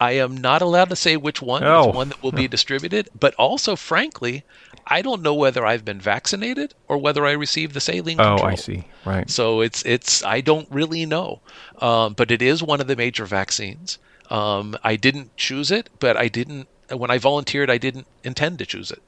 [0.00, 1.90] I am not allowed to say which one oh.
[1.90, 4.44] is one that will be distributed, but also, frankly,
[4.86, 8.20] I don't know whether I've been vaccinated or whether I received the saline.
[8.20, 8.50] Oh, control.
[8.50, 8.84] I see.
[9.04, 9.28] Right.
[9.30, 11.40] So it's it's I don't really know,
[11.80, 13.98] um, but it is one of the major vaccines.
[14.30, 17.70] Um, I didn't choose it, but I didn't when I volunteered.
[17.70, 19.02] I didn't intend to choose it.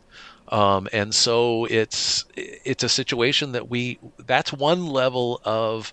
[0.49, 5.93] Um, and so it's it's a situation that we that's one level of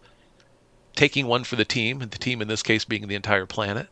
[0.95, 3.87] taking one for the team, and the team in this case being the entire planet.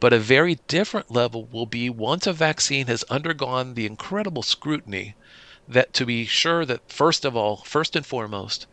[0.00, 5.14] But a very different level will be once a vaccine has undergone the incredible scrutiny
[5.70, 8.66] that to be sure that first of all, first and foremost,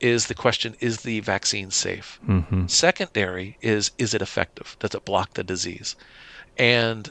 [0.00, 2.18] is the question is the vaccine safe?
[2.26, 2.66] Mm-hmm.
[2.66, 4.76] Secondary is is it effective?
[4.80, 5.96] Does it block the disease?
[6.56, 7.10] And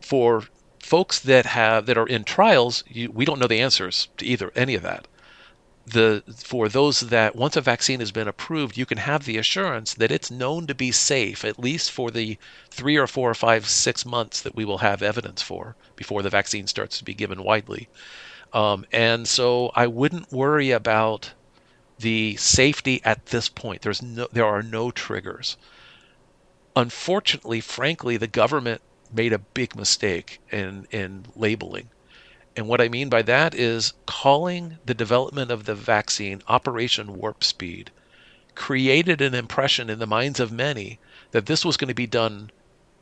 [0.00, 0.44] for
[0.78, 4.52] folks that have that are in trials, you, we don't know the answers to either
[4.54, 5.08] any of that
[5.86, 9.94] the for those that once a vaccine has been approved, you can have the assurance
[9.94, 12.38] that it's known to be safe, at least for the
[12.70, 16.30] three or four or five, six months that we will have evidence for before the
[16.30, 17.88] vaccine starts to be given widely.
[18.54, 21.32] Um, and so I wouldn't worry about
[21.98, 23.82] the safety at this point.
[23.82, 25.56] There's no, there are no triggers.
[26.76, 28.80] Unfortunately, frankly, the government
[29.12, 31.90] made a big mistake in in labeling.
[32.56, 37.42] And what I mean by that is calling the development of the vaccine Operation Warp
[37.42, 37.90] Speed
[38.54, 41.00] created an impression in the minds of many
[41.32, 42.52] that this was going to be done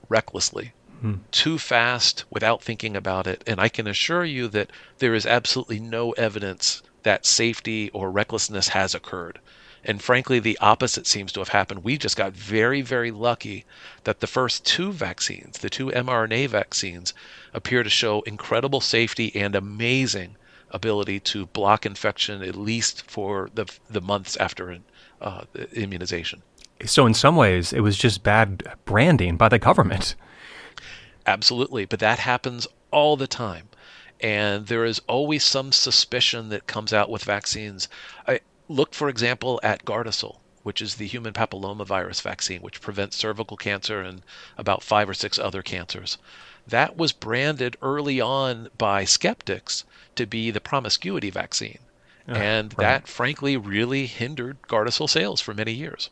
[0.08, 0.72] recklessly.
[1.02, 1.14] Hmm.
[1.30, 3.44] too fast without thinking about it.
[3.46, 8.68] And I can assure you that there is absolutely no evidence that safety or recklessness
[8.68, 9.38] has occurred.
[9.84, 11.82] And frankly, the opposite seems to have happened.
[11.82, 13.64] We just got very, very lucky
[14.04, 17.12] that the first two vaccines, the two mRNA vaccines,
[17.52, 20.36] appear to show incredible safety and amazing
[20.70, 24.78] ability to block infection at least for the, the months after
[25.20, 26.42] uh, immunization.
[26.84, 30.14] So, in some ways, it was just bad branding by the government.
[31.26, 31.84] Absolutely.
[31.84, 33.68] But that happens all the time.
[34.20, 37.88] And there is always some suspicion that comes out with vaccines.
[38.26, 43.56] I, look, for example, at Gardasil, which is the human papillomavirus vaccine, which prevents cervical
[43.56, 44.22] cancer and
[44.56, 46.18] about five or six other cancers.
[46.66, 51.80] That was branded early on by skeptics to be the promiscuity vaccine.
[52.28, 52.84] Uh, and right.
[52.84, 56.10] that, frankly, really hindered Gardasil sales for many years.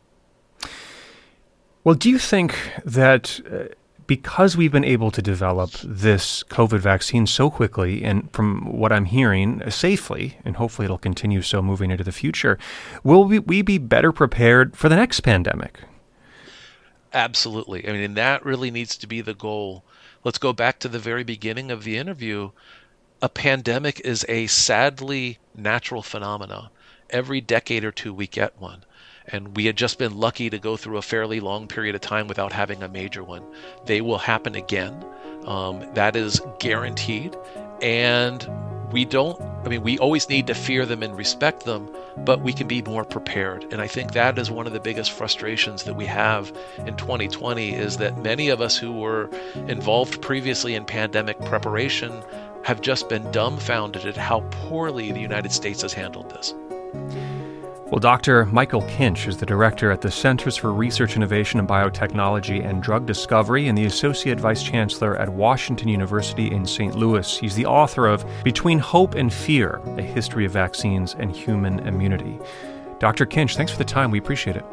[1.85, 3.75] Well, do you think that uh,
[4.11, 9.05] because we've been able to develop this COVID vaccine so quickly, and from what I'm
[9.05, 12.59] hearing, uh, safely, and hopefully it'll continue so moving into the future,
[13.05, 15.79] will we, we be better prepared for the next pandemic?
[17.13, 17.89] Absolutely.
[17.89, 19.85] I mean, and that really needs to be the goal.
[20.25, 22.51] Let's go back to the very beginning of the interview.
[23.23, 26.73] A pandemic is a sadly natural phenomena.
[27.11, 28.85] Every decade or two, we get one
[29.33, 32.27] and we had just been lucky to go through a fairly long period of time
[32.29, 33.45] without having a major one.
[33.87, 35.05] They will happen again.
[35.45, 37.37] Um, that is guaranteed.
[37.81, 38.47] And
[38.93, 41.89] we don't, I mean, we always need to fear them and respect them,
[42.19, 43.65] but we can be more prepared.
[43.73, 47.75] And I think that is one of the biggest frustrations that we have in 2020
[47.75, 49.31] is that many of us who were
[49.69, 52.23] involved previously in pandemic preparation
[52.65, 56.53] have just been dumbfounded at how poorly the United States has handled this.
[57.91, 58.47] Well, Dr.
[58.47, 63.05] Michael Kinch is the director at the Centers for Research Innovation and Biotechnology and Drug
[63.05, 66.95] Discovery and the Associate Vice Chancellor at Washington University in St.
[66.95, 67.37] Louis.
[67.37, 72.39] He's the author of Between Hope and Fear A History of Vaccines and Human Immunity.
[73.01, 73.27] Dr.
[73.27, 74.13] Kinch, thanks for the time.
[74.13, 74.65] We appreciate it.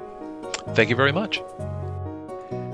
[0.75, 1.41] Thank you very much.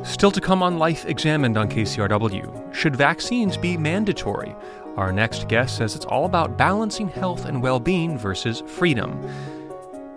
[0.04, 2.76] Still to come on Life Examined on KCRW.
[2.76, 4.54] Should vaccines be mandatory?
[4.98, 9.26] Our next guest says it's all about balancing health and well being versus freedom.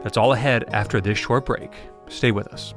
[0.07, 1.73] That's all ahead after this short break.
[2.09, 2.75] Stay with us.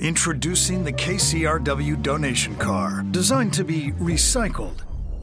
[0.00, 4.80] Introducing the KCRW donation car, designed to be recycled.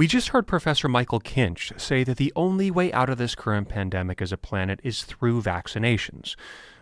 [0.00, 3.68] We just heard Professor Michael Kinch say that the only way out of this current
[3.68, 6.36] pandemic as a planet is through vaccinations.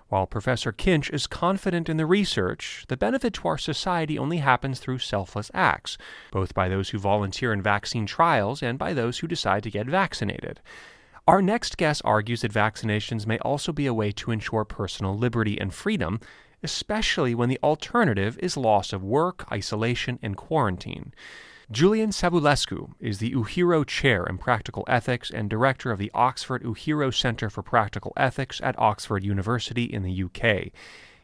[0.09, 4.79] While Professor Kinch is confident in the research, the benefit to our society only happens
[4.79, 5.99] through selfless acts,
[6.31, 9.89] both by those who volunteer in vaccine trials and by those who decide to get
[9.89, 10.61] vaccinated.
[11.27, 15.61] Our next guest argues that vaccinations may also be a way to ensure personal liberty
[15.61, 16.21] and freedom,
[16.63, 21.13] especially when the alternative is loss of work, isolation, and quarantine.
[21.71, 27.13] Julian Savulescu is the Uehiro Chair in Practical Ethics and Director of the Oxford Uehiro
[27.13, 30.73] Centre for Practical Ethics at Oxford University in the UK.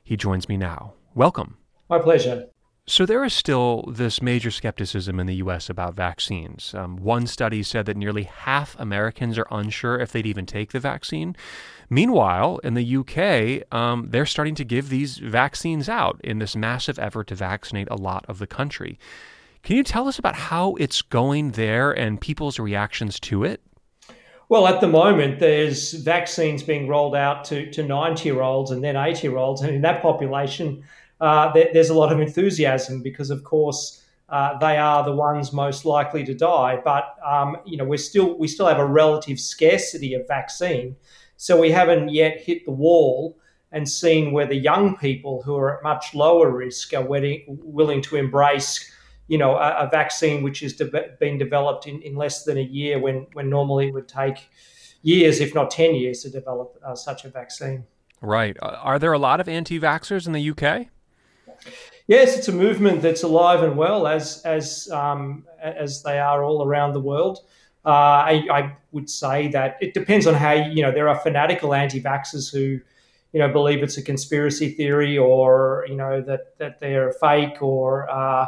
[0.02, 0.92] He joins me now.
[1.14, 1.57] Welcome.
[1.88, 2.48] My pleasure.
[2.87, 5.70] So, there is still this major skepticism in the U.S.
[5.70, 6.74] about vaccines.
[6.74, 10.80] Um, one study said that nearly half Americans are unsure if they'd even take the
[10.80, 11.35] vaccine.
[11.88, 16.98] Meanwhile, in the UK, um, they're starting to give these vaccines out in this massive
[16.98, 18.98] effort to vaccinate a lot of the country.
[19.64, 23.62] Can you tell us about how it's going there and people's reactions to it?
[24.50, 28.85] Well, at the moment, there's vaccines being rolled out to, to 90 year olds and
[28.85, 29.62] then 80 year olds.
[29.62, 30.85] And in that population,
[31.18, 35.50] uh, there, there's a lot of enthusiasm because, of course, uh, they are the ones
[35.50, 36.79] most likely to die.
[36.85, 40.96] But um, you know, we're still we still have a relative scarcity of vaccine,
[41.38, 43.38] so we haven't yet hit the wall
[43.72, 48.16] and seen where the young people who are at much lower risk are willing to
[48.16, 48.90] embrace
[49.29, 52.63] you know, a, a vaccine which has de- been developed in, in less than a
[52.63, 54.49] year when, when normally it would take
[55.03, 57.85] years, if not 10 years, to develop uh, such a vaccine.
[58.20, 58.57] Right.
[58.61, 60.89] Uh, are there a lot of anti vaxxers in the UK?
[62.07, 66.62] Yes, it's a movement that's alive and well, as as um, as they are all
[66.62, 67.39] around the world.
[67.87, 71.75] Uh, I, I, would say that it depends on how you know there are fanatical
[71.75, 72.81] anti-vaxxers who
[73.35, 78.09] you know, believe it's a conspiracy theory or, you know, that, that they're fake or
[78.09, 78.47] uh,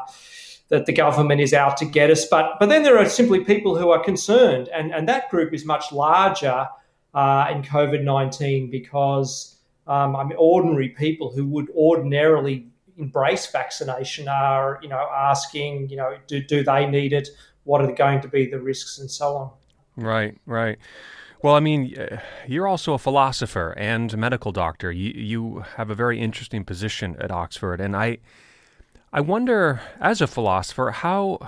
[0.68, 2.24] that the government is out to get us.
[2.26, 4.68] But, but then there are simply people who are concerned.
[4.74, 6.68] And, and that group is much larger
[7.14, 9.56] uh, in COVID 19 because
[9.86, 12.66] um, I mean, ordinary people who would ordinarily
[12.98, 17.28] embrace vaccination are, you know, asking, you know, do, do they need it?
[17.64, 19.50] What are going to be the risks and so on?
[19.96, 20.78] Right, right.
[21.42, 21.94] Well, I mean,
[22.46, 24.90] you're also a philosopher and a medical doctor.
[24.90, 28.18] You, you have a very interesting position at Oxford, and I,
[29.16, 31.38] I wonder, as a philosopher, how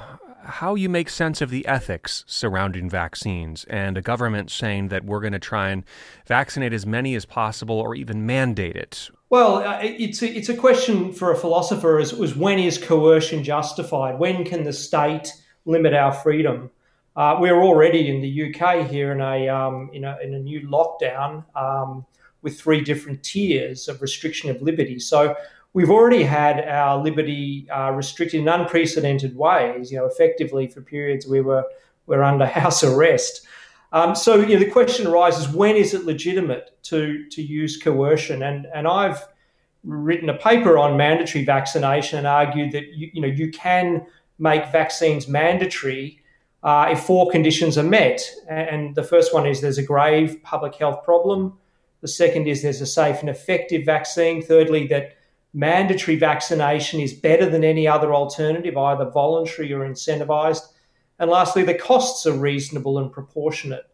[0.43, 5.21] how you make sense of the ethics surrounding vaccines and a government saying that we're
[5.21, 5.85] going to try and
[6.27, 9.11] vaccinate as many as possible or even mandate it.
[9.29, 13.45] Well, uh, it's a, it's a question for a philosopher as, as when is coercion
[13.45, 14.19] justified?
[14.19, 15.31] When can the state
[15.67, 16.71] limit our freedom?
[17.15, 20.63] Uh, we're already in the UK here in a um, in a, in a new
[20.63, 22.07] lockdown um,
[22.41, 24.99] with three different tiers of restriction of liberty.
[24.99, 25.37] So
[25.73, 29.91] we've already had our liberty uh, restricted in unprecedented ways.
[29.91, 31.65] You know, effectively for periods we were
[32.07, 33.47] we're under house arrest.
[33.93, 38.43] Um, so you know, the question arises: when is it legitimate to to use coercion?
[38.43, 39.27] And and I've
[39.85, 44.07] written a paper on mandatory vaccination and argued that you, you know you can
[44.39, 46.21] make vaccines mandatory
[46.63, 48.21] uh, if four conditions are met.
[48.49, 51.59] And the first one is there's a grave public health problem.
[52.01, 54.43] The second is there's a safe and effective vaccine.
[54.43, 55.18] Thirdly, that
[55.55, 60.63] mandatory vaccination is better than any other alternative, either voluntary or incentivized.
[61.19, 63.85] And lastly, the costs are reasonable and proportionate.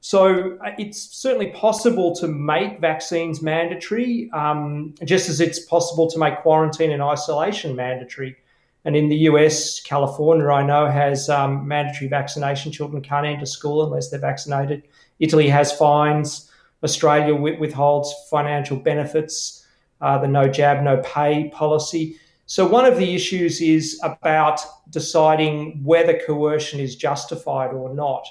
[0.00, 6.18] So uh, it's certainly possible to make vaccines mandatory, um, just as it's possible to
[6.18, 8.36] make quarantine and isolation mandatory.
[8.84, 12.72] And in the US, California, I know, has um, mandatory vaccination.
[12.72, 14.82] Children can't enter school unless they're vaccinated.
[15.20, 16.50] Italy has fines.
[16.82, 19.61] Australia withholds financial benefits,
[20.02, 22.16] uh, the no jab, no pay policy.
[22.44, 28.26] So, one of the issues is about deciding whether coercion is justified or not.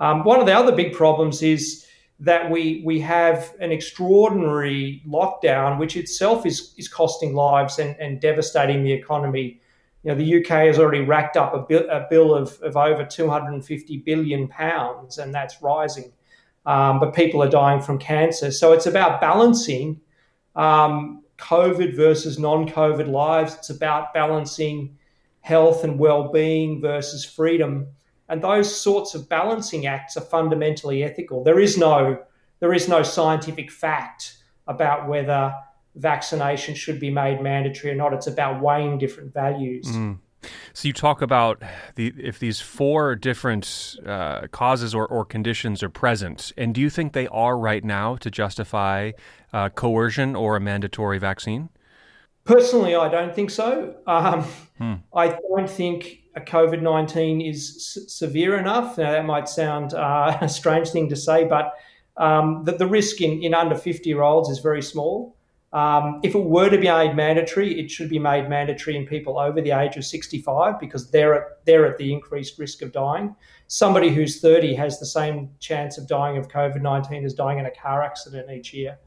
[0.00, 1.86] Um, one of the other big problems is
[2.18, 8.20] that we, we have an extraordinary lockdown, which itself is, is costing lives and, and
[8.20, 9.60] devastating the economy
[10.02, 13.04] you know, the UK has already racked up a, bill, a bill of, of over
[13.04, 16.12] 250 billion pounds, and that's rising.
[16.66, 18.50] Um, but people are dying from cancer.
[18.50, 20.00] So it's about balancing
[20.56, 23.54] um, COVID versus non COVID lives.
[23.54, 24.96] It's about balancing
[25.40, 27.88] health and well being versus freedom.
[28.28, 31.44] And those sorts of balancing acts are fundamentally ethical.
[31.44, 32.22] There is no,
[32.60, 34.36] there is no scientific fact
[34.66, 35.52] about whether
[35.96, 38.14] vaccination should be made mandatory or not.
[38.14, 39.86] It's about weighing different values.
[39.86, 40.18] Mm.
[40.72, 41.62] So you talk about
[41.94, 46.90] the if these four different uh, causes or, or conditions are present, and do you
[46.90, 49.12] think they are right now to justify
[49.52, 51.68] uh, coercion or a mandatory vaccine?
[52.44, 53.94] Personally, I don't think so.
[54.06, 54.42] Um,
[54.78, 54.94] hmm.
[55.14, 58.98] I don't think a COVID nineteen is s- severe enough.
[58.98, 61.72] Now that might sound uh, a strange thing to say, but
[62.16, 65.36] um, the, the risk in, in under fifty year olds is very small.
[65.72, 69.38] Um, if it were to be made mandatory, it should be made mandatory in people
[69.38, 73.34] over the age of 65 because they're at, they're at the increased risk of dying.
[73.68, 77.64] Somebody who's 30 has the same chance of dying of COVID 19 as dying in
[77.64, 78.98] a car accident each year.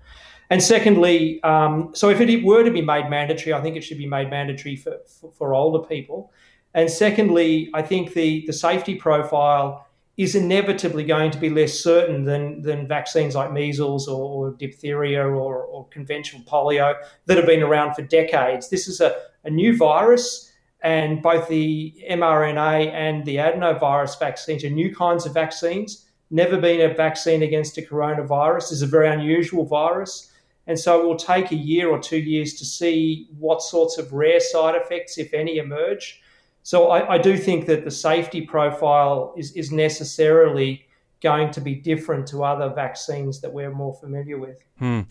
[0.50, 3.98] And secondly, um, so if it were to be made mandatory, I think it should
[3.98, 6.32] be made mandatory for, for, for older people.
[6.74, 9.88] And secondly, I think the, the safety profile
[10.18, 15.22] is inevitably going to be less certain than, than vaccines like measles or, or diphtheria
[15.22, 16.96] or, or, conventional polio
[17.26, 18.70] that have been around for decades.
[18.70, 20.52] This is a, a new virus,
[20.82, 26.06] and both the mRNA and the adenovirus vaccines are new kinds of vaccines.
[26.32, 28.72] Never been a vaccine against a coronavirus.
[28.72, 30.32] Is a very unusual virus.
[30.68, 34.12] And so it will take a year or two years to see what sorts of
[34.14, 36.22] rare side effects, if any, emerge.
[36.66, 40.88] So I, I, do think that the safety profile is, is necessarily
[41.22, 44.58] going to be different to other vaccines that we're more familiar with.
[44.80, 45.02] Hmm.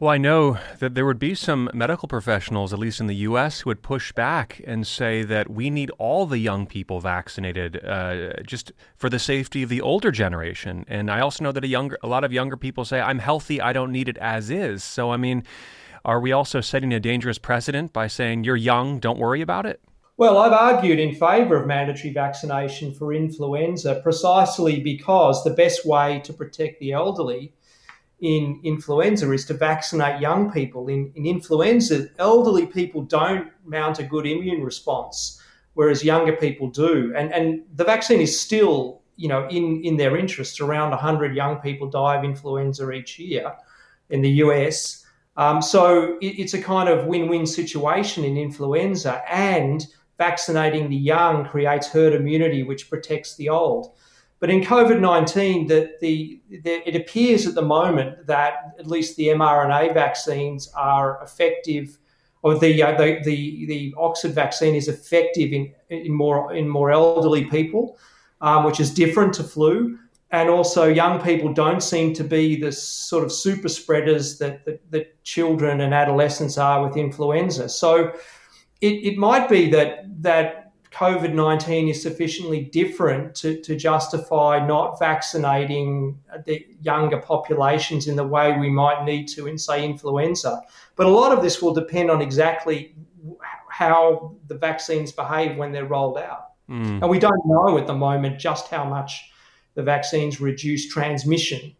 [0.00, 3.60] Well, I know that there would be some medical professionals, at least in the U.S.,
[3.60, 8.42] who would push back and say that we need all the young people vaccinated, uh,
[8.44, 10.84] just for the safety of the older generation.
[10.88, 13.60] And I also know that a younger, a lot of younger people say, "I'm healthy,
[13.60, 15.44] I don't need it as is." So, I mean,
[16.04, 19.80] are we also setting a dangerous precedent by saying you're young, don't worry about it?
[20.16, 26.20] Well, I've argued in favour of mandatory vaccination for influenza precisely because the best way
[26.24, 27.52] to protect the elderly
[28.20, 30.86] in influenza is to vaccinate young people.
[30.86, 35.42] In, in influenza, elderly people don't mount a good immune response,
[35.74, 37.12] whereas younger people do.
[37.16, 40.60] And, and the vaccine is still, you know, in, in their interest.
[40.60, 43.52] Around 100 young people die of influenza each year
[44.10, 45.04] in the US.
[45.36, 49.84] Um, so it, it's a kind of win-win situation in influenza, and
[50.18, 53.94] vaccinating the young creates herd immunity, which protects the old.
[54.40, 59.16] But in COVID 19, the, the, the, it appears at the moment that at least
[59.16, 61.98] the mRNA vaccines are effective,
[62.42, 66.90] or the, uh, the, the, the, Oxford vaccine is effective in, in, more, in more
[66.90, 67.96] elderly people,
[68.42, 69.98] um, which is different to flu.
[70.30, 74.90] And also, young people don't seem to be the sort of super spreaders that, that,
[74.90, 77.68] that children and adolescents are with influenza.
[77.68, 78.12] So
[78.84, 84.98] it, it might be that, that COVID 19 is sufficiently different to, to justify not
[84.98, 90.62] vaccinating the younger populations in the way we might need to in, say, influenza.
[90.96, 92.94] But a lot of this will depend on exactly
[93.68, 96.50] how the vaccines behave when they're rolled out.
[96.70, 97.02] Mm.
[97.02, 99.30] And we don't know at the moment just how much
[99.74, 101.74] the vaccines reduce transmission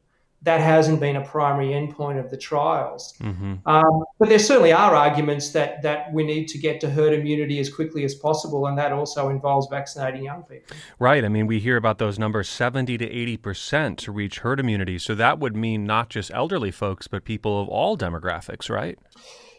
[0.45, 3.15] that hasn't been a primary endpoint of the trials.
[3.21, 3.67] Mm-hmm.
[3.67, 7.59] Um, but there certainly are arguments that that we need to get to herd immunity
[7.59, 10.77] as quickly as possible, and that also involves vaccinating young people.
[10.99, 11.25] Right.
[11.25, 14.99] I mean, we hear about those numbers 70 to 80 percent to reach herd immunity.
[14.99, 18.99] So that would mean not just elderly folks, but people of all demographics, right?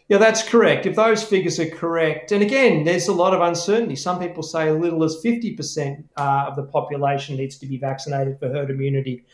[0.08, 0.86] Yeah, that's correct.
[0.86, 3.96] If those figures are correct, and again, there's a lot of uncertainty.
[3.96, 8.38] Some people say a little as 50% uh, of the population needs to be vaccinated
[8.38, 9.24] for herd immunity.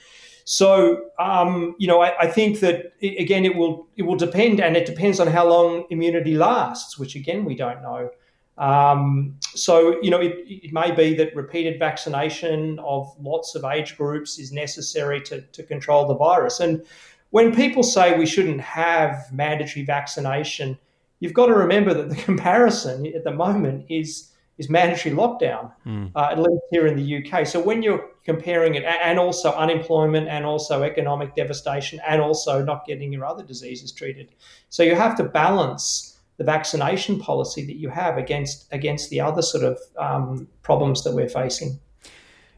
[0.44, 4.76] So, um, you know, I, I, think that again, it will it will depend, and
[4.76, 8.10] it depends on how long immunity lasts, which again we don't know.
[8.58, 13.96] Um, so, you know, it, it, may be that repeated vaccination of lots of age
[13.96, 16.60] groups is necessary to, to control the virus.
[16.60, 16.84] And
[17.30, 20.78] when people say we shouldn't have mandatory vaccination,
[21.20, 26.10] you've got to remember that the comparison at the moment is is mandatory lockdown, mm.
[26.14, 27.46] uh, at least here in the UK.
[27.46, 32.86] So when you're comparing it, and also unemployment, and also economic devastation, and also not
[32.86, 34.32] getting your other diseases treated,
[34.68, 39.42] so you have to balance the vaccination policy that you have against against the other
[39.42, 41.78] sort of um, problems that we're facing.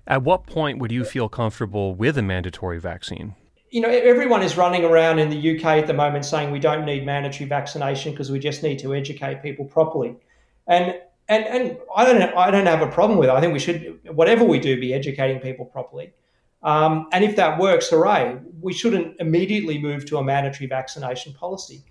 [0.07, 3.35] At what point would you feel comfortable with a mandatory vaccine?
[3.71, 6.85] You know, everyone is running around in the UK at the moment saying we don't
[6.85, 10.17] need mandatory vaccination because we just need to educate people properly.
[10.67, 10.95] And
[11.29, 13.33] and and I don't I don't have a problem with it.
[13.33, 16.13] I think we should whatever we do be educating people properly.
[16.63, 18.39] Um, and if that works, hooray!
[18.61, 21.85] We shouldn't immediately move to a mandatory vaccination policy.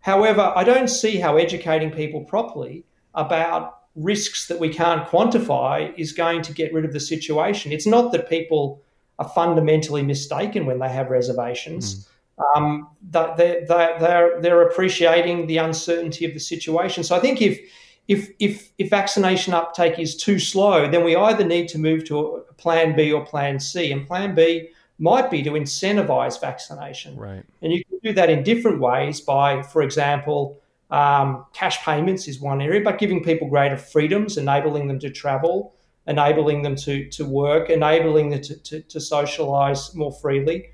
[0.00, 6.12] However, I don't see how educating people properly about risks that we can't quantify is
[6.12, 7.72] going to get rid of the situation.
[7.72, 8.82] It's not that people
[9.18, 12.06] are fundamentally mistaken when they have reservations.
[12.38, 12.56] Mm.
[12.56, 17.04] Um, they're, they're, they're appreciating the uncertainty of the situation.
[17.04, 17.60] So I think if
[18.06, 22.44] if, if, if vaccination uptake is too slow, then we either need to move to
[22.50, 23.92] a plan B or plan C.
[23.92, 27.16] And plan B might be to incentivize vaccination.
[27.16, 27.42] Right.
[27.62, 32.40] And you can do that in different ways by, for example, um, cash payments is
[32.40, 35.74] one area, but giving people greater freedoms, enabling them to travel,
[36.06, 40.70] enabling them to, to work, enabling them to, to, to socialize more freely.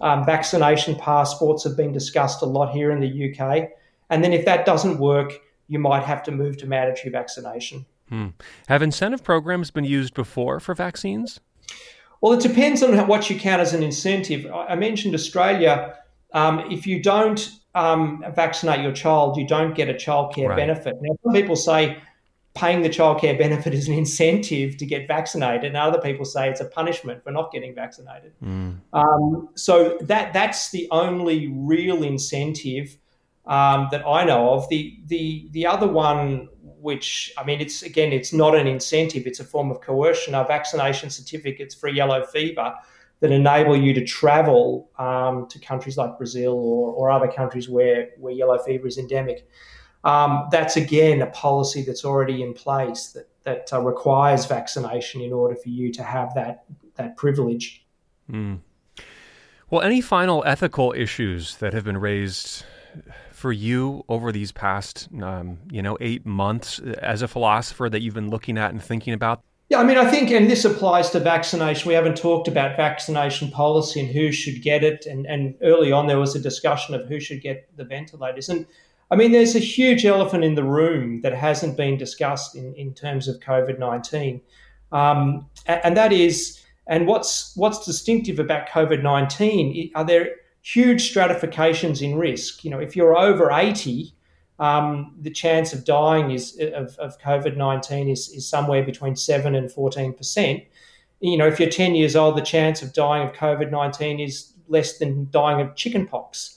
[0.00, 3.68] Um, vaccination passports have been discussed a lot here in the UK.
[4.08, 7.86] And then if that doesn't work, you might have to move to mandatory vaccination.
[8.08, 8.28] Hmm.
[8.68, 11.38] Have incentive programs been used before for vaccines?
[12.20, 14.50] Well, it depends on what you count as an incentive.
[14.52, 15.96] I mentioned Australia.
[16.34, 20.56] Um, if you don't um, vaccinate your child, you don't get a childcare right.
[20.56, 20.96] benefit.
[21.00, 21.98] Now, some people say
[22.54, 26.60] paying the childcare benefit is an incentive to get vaccinated, and other people say it's
[26.60, 28.32] a punishment for not getting vaccinated.
[28.42, 28.80] Mm.
[28.92, 32.96] Um, so that that's the only real incentive
[33.50, 34.68] um, that I know of.
[34.70, 39.40] The the the other one, which I mean, it's again, it's not an incentive; it's
[39.40, 40.34] a form of coercion.
[40.34, 42.74] Are vaccination certificates for yellow fever
[43.18, 48.10] that enable you to travel um, to countries like Brazil or, or other countries where
[48.18, 49.46] where yellow fever is endemic.
[50.04, 55.32] Um, that's again a policy that's already in place that that uh, requires vaccination in
[55.32, 57.84] order for you to have that that privilege.
[58.30, 58.60] Mm.
[59.68, 62.64] Well, any final ethical issues that have been raised
[63.40, 68.14] for you over these past, um, you know, eight months as a philosopher that you've
[68.14, 69.42] been looking at and thinking about?
[69.70, 71.88] Yeah, I mean, I think, and this applies to vaccination.
[71.88, 75.06] We haven't talked about vaccination policy and who should get it.
[75.06, 78.50] And, and early on, there was a discussion of who should get the ventilators.
[78.50, 78.66] And
[79.10, 82.92] I mean, there's a huge elephant in the room that hasn't been discussed in, in
[82.92, 84.42] terms of COVID 19.
[84.92, 91.08] Um, and, and that is, and what's what's distinctive about COVID 19 are there huge
[91.08, 92.64] stratifications in risk.
[92.64, 94.12] You know, if you're over 80,
[94.58, 99.54] um, the chance of dying is of, of COVID 19 is, is somewhere between 7
[99.54, 100.66] and 14%.
[101.20, 104.52] You know, if you're 10 years old, the chance of dying of COVID 19 is
[104.68, 106.56] less than dying of chickenpox.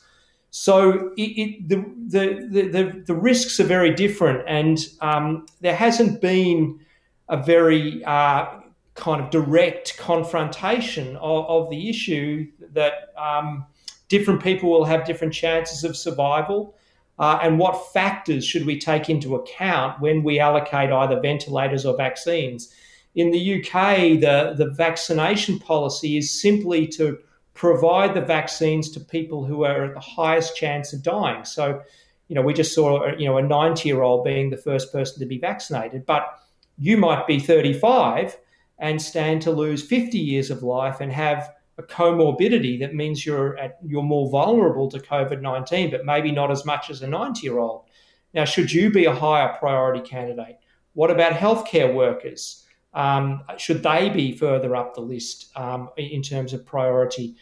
[0.51, 1.77] So it, it, the,
[2.07, 6.79] the, the, the, risks are very different, and um, there hasn't been
[7.27, 8.59] a very uh,
[8.93, 13.65] kind of direct confrontation of, of the issue that um,
[14.13, 16.75] different people will have different chances of survival.
[17.17, 21.97] Uh, and what factors should we take into account when we allocate either ventilators or
[21.97, 22.71] vaccines?
[23.15, 27.17] In the UK, the, the vaccination policy is simply to
[27.55, 31.43] provide the vaccines to people who are at the highest chance of dying.
[31.43, 31.81] So,
[32.27, 35.19] you know, we just saw, you know, a 90 year old being the first person
[35.21, 36.39] to be vaccinated, but
[36.77, 38.37] you might be 35
[38.77, 43.57] and stand to lose 50 years of life and have a comorbidity that means you're
[43.57, 47.59] at, you're more vulnerable to COVID-19, but maybe not as much as a 90 year
[47.59, 47.85] old.
[48.33, 50.57] Now, should you be a higher priority candidate?
[50.93, 52.65] What about healthcare workers?
[52.93, 57.35] Um, should they be further up the list um, in terms of priority?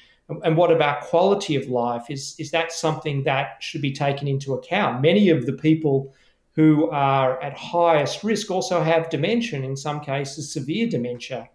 [0.44, 2.04] And what about quality of life?
[2.10, 5.02] Is, is that something that should be taken into account?
[5.02, 6.14] Many of the people
[6.54, 11.50] who are at highest risk also have dementia, in some cases, severe dementia,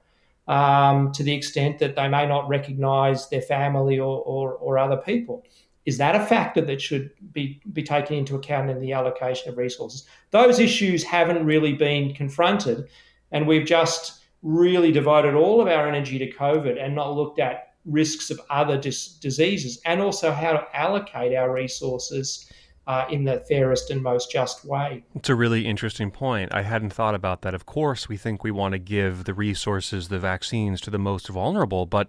[0.48, 4.96] um, to the extent that they may not recognize their family or, or, or other
[4.96, 5.44] people.
[5.84, 9.56] Is that a factor that should be, be taken into account in the allocation of
[9.56, 10.06] resources?
[10.30, 12.88] Those issues haven't really been confronted.
[13.30, 17.74] And we've just really devoted all of our energy to COVID and not looked at
[17.84, 22.50] risks of other dis- diseases and also how to allocate our resources
[22.86, 25.04] uh, in the fairest and most just way.
[25.14, 26.54] It's a really interesting point.
[26.54, 27.54] I hadn't thought about that.
[27.54, 31.28] Of course, we think we want to give the resources, the vaccines to the most
[31.28, 32.08] vulnerable, but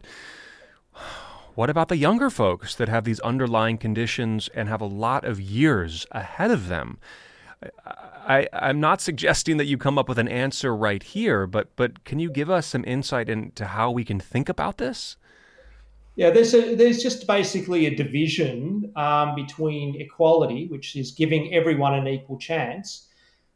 [1.55, 5.41] what about the younger folks that have these underlying conditions and have a lot of
[5.41, 6.99] years ahead of them?
[8.28, 12.03] I, I'm not suggesting that you come up with an answer right here, but but
[12.03, 15.17] can you give us some insight into how we can think about this?
[16.18, 21.93] Yeah, there's a, there's just basically a division um, between equality, which is giving everyone
[21.93, 23.07] an equal chance,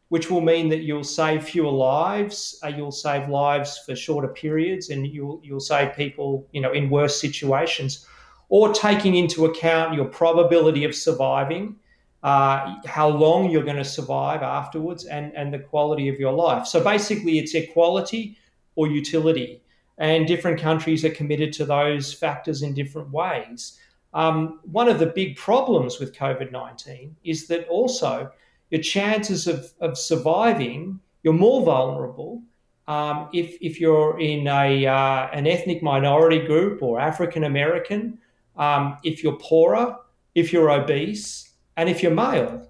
[0.10, 4.92] which will mean that you'll save fewer lives, uh, you'll save lives for shorter periods,
[4.92, 8.06] and you'll you'll save people, you know, in worse situations,
[8.50, 11.76] or taking into account your probability of surviving
[12.22, 16.68] uh, how long you're going to survive afterwards, and, and the quality of your life.
[16.68, 18.38] So basically, it's equality
[18.76, 19.64] or utility.
[20.02, 23.80] And different countries are committed to those factors in different ways.
[24.14, 28.32] Um, one of the big problems with COVID 19 is that also
[28.72, 32.42] your chances of, of surviving, you're more vulnerable
[32.88, 38.18] um, if, if you're in a, uh, an ethnic minority group or African American,
[38.58, 39.96] um, if you're poorer,
[40.36, 42.68] if you're obese, and if you're male.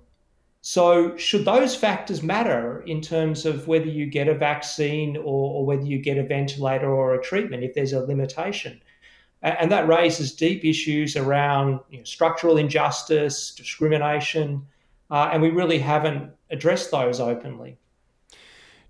[0.63, 5.65] So, should those factors matter in terms of whether you get a vaccine or, or
[5.65, 8.79] whether you get a ventilator or a treatment if there's a limitation?
[9.41, 14.67] And that raises deep issues around you know, structural injustice, discrimination,
[15.09, 17.79] uh, and we really haven't addressed those openly.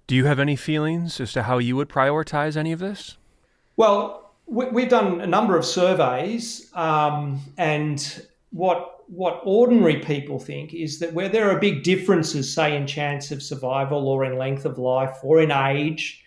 [0.08, 3.16] Do you have any feelings as to how you would prioritize any of this?
[3.78, 10.74] Well, we, have done a number of surveys, um, and what what ordinary people think
[10.74, 14.64] is that where there are big differences, say in chance of survival or in length
[14.64, 16.24] of life or in age,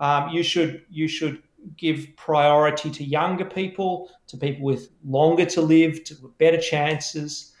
[0.00, 1.40] um, you should you should
[1.76, 7.54] give priority to younger people, to people with longer to live, to better chances,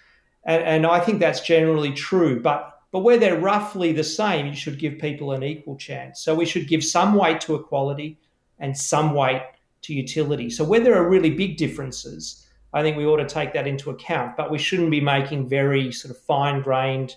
[0.44, 2.42] and, and I think that's generally true.
[2.42, 6.20] But but where they're roughly the same, you should give people an equal chance.
[6.20, 8.18] So we should give some weight to equality
[8.58, 9.42] and some weight
[9.82, 10.50] to utility.
[10.50, 12.43] So where there are really big differences
[12.74, 14.36] I think we ought to take that into account.
[14.36, 17.16] But we shouldn't be making very sort of fine grained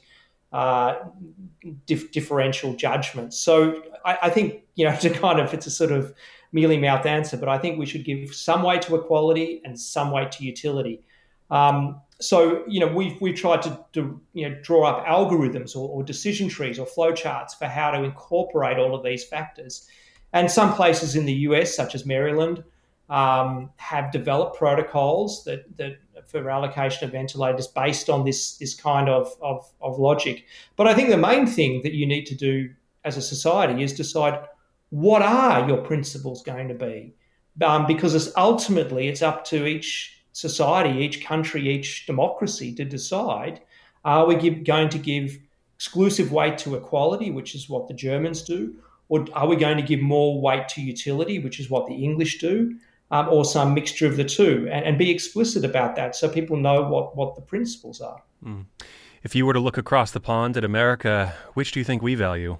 [0.53, 0.95] uh,
[1.85, 3.37] dif- differential judgments.
[3.37, 6.13] So I, I, think, you know, to kind of, it's a sort of
[6.51, 10.11] mealy mouth answer, but I think we should give some weight to equality and some
[10.11, 11.01] weight to utility.
[11.49, 15.89] Um, so, you know, we've, we've tried to, to you know, draw up algorithms or,
[15.89, 19.87] or decision trees or flowcharts for how to incorporate all of these factors.
[20.33, 22.63] And some places in the US, such as Maryland,
[23.09, 25.97] um, have developed protocols that, that
[26.27, 30.45] for allocation of ventilators based on this, this kind of, of, of logic.
[30.75, 32.69] But I think the main thing that you need to do
[33.05, 34.41] as a society is decide
[34.89, 37.13] what are your principles going to be?
[37.61, 43.61] Um, because it's ultimately it's up to each society, each country, each democracy to decide
[44.05, 45.37] are we give, going to give
[45.75, 48.75] exclusive weight to equality, which is what the Germans do,
[49.09, 52.39] or are we going to give more weight to utility, which is what the English
[52.39, 52.77] do?
[53.11, 56.57] Um, or some mixture of the two, and, and, be explicit about that so people
[56.57, 58.21] know what, what the principles are.
[58.43, 58.65] Mm.
[59.23, 62.15] If you were to look across the pond at America, which do you think we
[62.15, 62.57] value?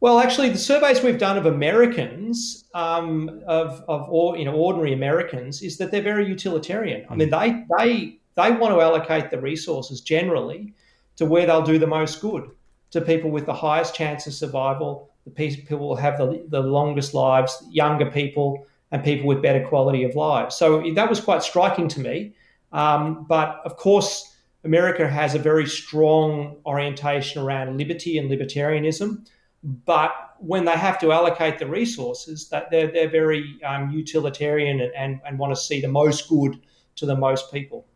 [0.00, 4.92] Well, actually, the surveys we've done of Americans, um, of, of or, you know, ordinary
[4.92, 7.04] Americans, is that they're very utilitarian.
[7.10, 10.74] I mean, they they they want to allocate the resources generally
[11.16, 12.48] to where they'll do the most good
[12.90, 17.14] to people with the highest chance of survival, the people will have the, the longest
[17.14, 20.56] lives, younger people, and people with better quality of lives.
[20.56, 22.34] So that was quite striking to me.
[22.72, 29.26] Um, but of course, America has a very strong orientation around liberty and libertarianism.
[29.62, 34.92] But when they have to allocate the resources, that they're, they're very um, utilitarian and,
[34.94, 36.60] and, and want to see the most good
[36.96, 37.86] to the most people.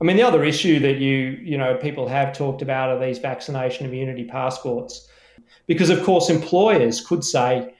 [0.00, 3.18] I mean, the other issue that you you know people have talked about are these
[3.18, 5.08] vaccination immunity passports,
[5.66, 7.74] because of course employers could say,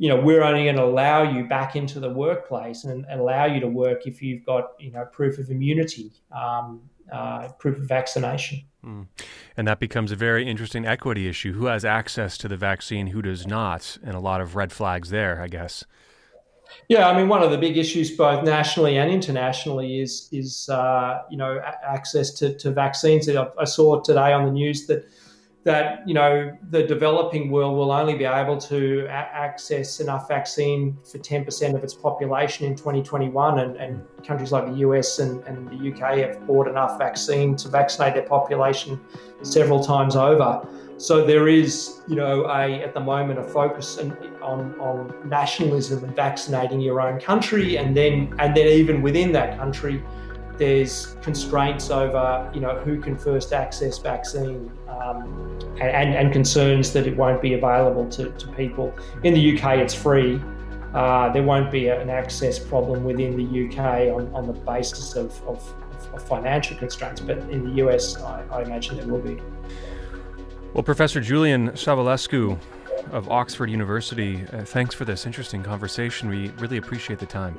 [0.00, 3.44] you know, we're only going to allow you back into the workplace and, and allow
[3.44, 6.80] you to work if you've got you know proof of immunity, um,
[7.12, 8.62] uh, proof of vaccination.
[8.82, 9.08] Mm.
[9.58, 11.52] And that becomes a very interesting equity issue.
[11.52, 15.10] Who has access to the vaccine, who does not, and a lot of red flags
[15.10, 15.84] there, I guess.
[16.88, 21.24] Yeah, I mean, one of the big issues, both nationally and internationally, is is uh,
[21.30, 23.28] you know access to, to vaccines.
[23.28, 25.06] I saw today on the news that
[25.62, 30.96] that you know the developing world will only be able to a- access enough vaccine
[31.04, 35.68] for 10% of its population in 2021 and, and countries like the US and, and,
[35.68, 38.98] the UK have bought enough vaccine to vaccinate their population
[39.42, 40.66] several times over.
[40.96, 46.04] So there is you know a at the moment a focus on, on, on nationalism
[46.04, 50.02] and vaccinating your own country and then and then even within that country
[50.60, 57.06] there's constraints over you know who can first access vaccine um, and, and, concerns that
[57.06, 58.94] it won't be available to, to people.
[59.24, 60.38] In the UK, it's free.
[60.92, 65.32] Uh, there won't be an access problem within the UK on, on the basis of,
[65.44, 65.74] of,
[66.12, 69.40] of financial constraints, but in the US, I, I imagine there will be.
[70.74, 72.58] Well, Professor Julian Savulescu
[73.12, 76.28] of Oxford University, uh, thanks for this interesting conversation.
[76.28, 77.56] We really appreciate the time.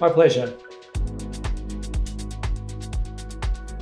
[0.00, 0.54] My pleasure.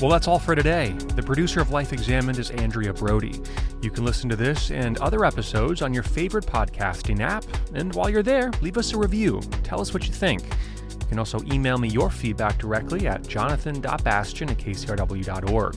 [0.02, 0.96] Well, that's all for today.
[1.14, 3.40] The producer of Life Examined is Andrea Brody.
[3.82, 7.44] You can listen to this and other episodes on your favorite podcasting app.
[7.72, 9.40] And while you're there, leave us a review.
[9.62, 10.42] Tell us what you think.
[10.42, 15.76] You can also email me your feedback directly at jonathan.bastian at kcrw.org.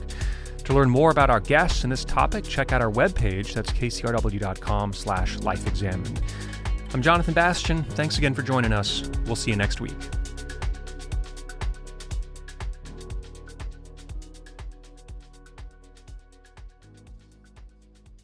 [0.64, 3.54] To learn more about our guests and this topic, check out our webpage.
[3.54, 6.20] That's kcrw.com slash lifeexamined.
[6.92, 7.84] I'm Jonathan Bastian.
[7.84, 9.08] Thanks again for joining us.
[9.26, 9.94] We'll see you next week.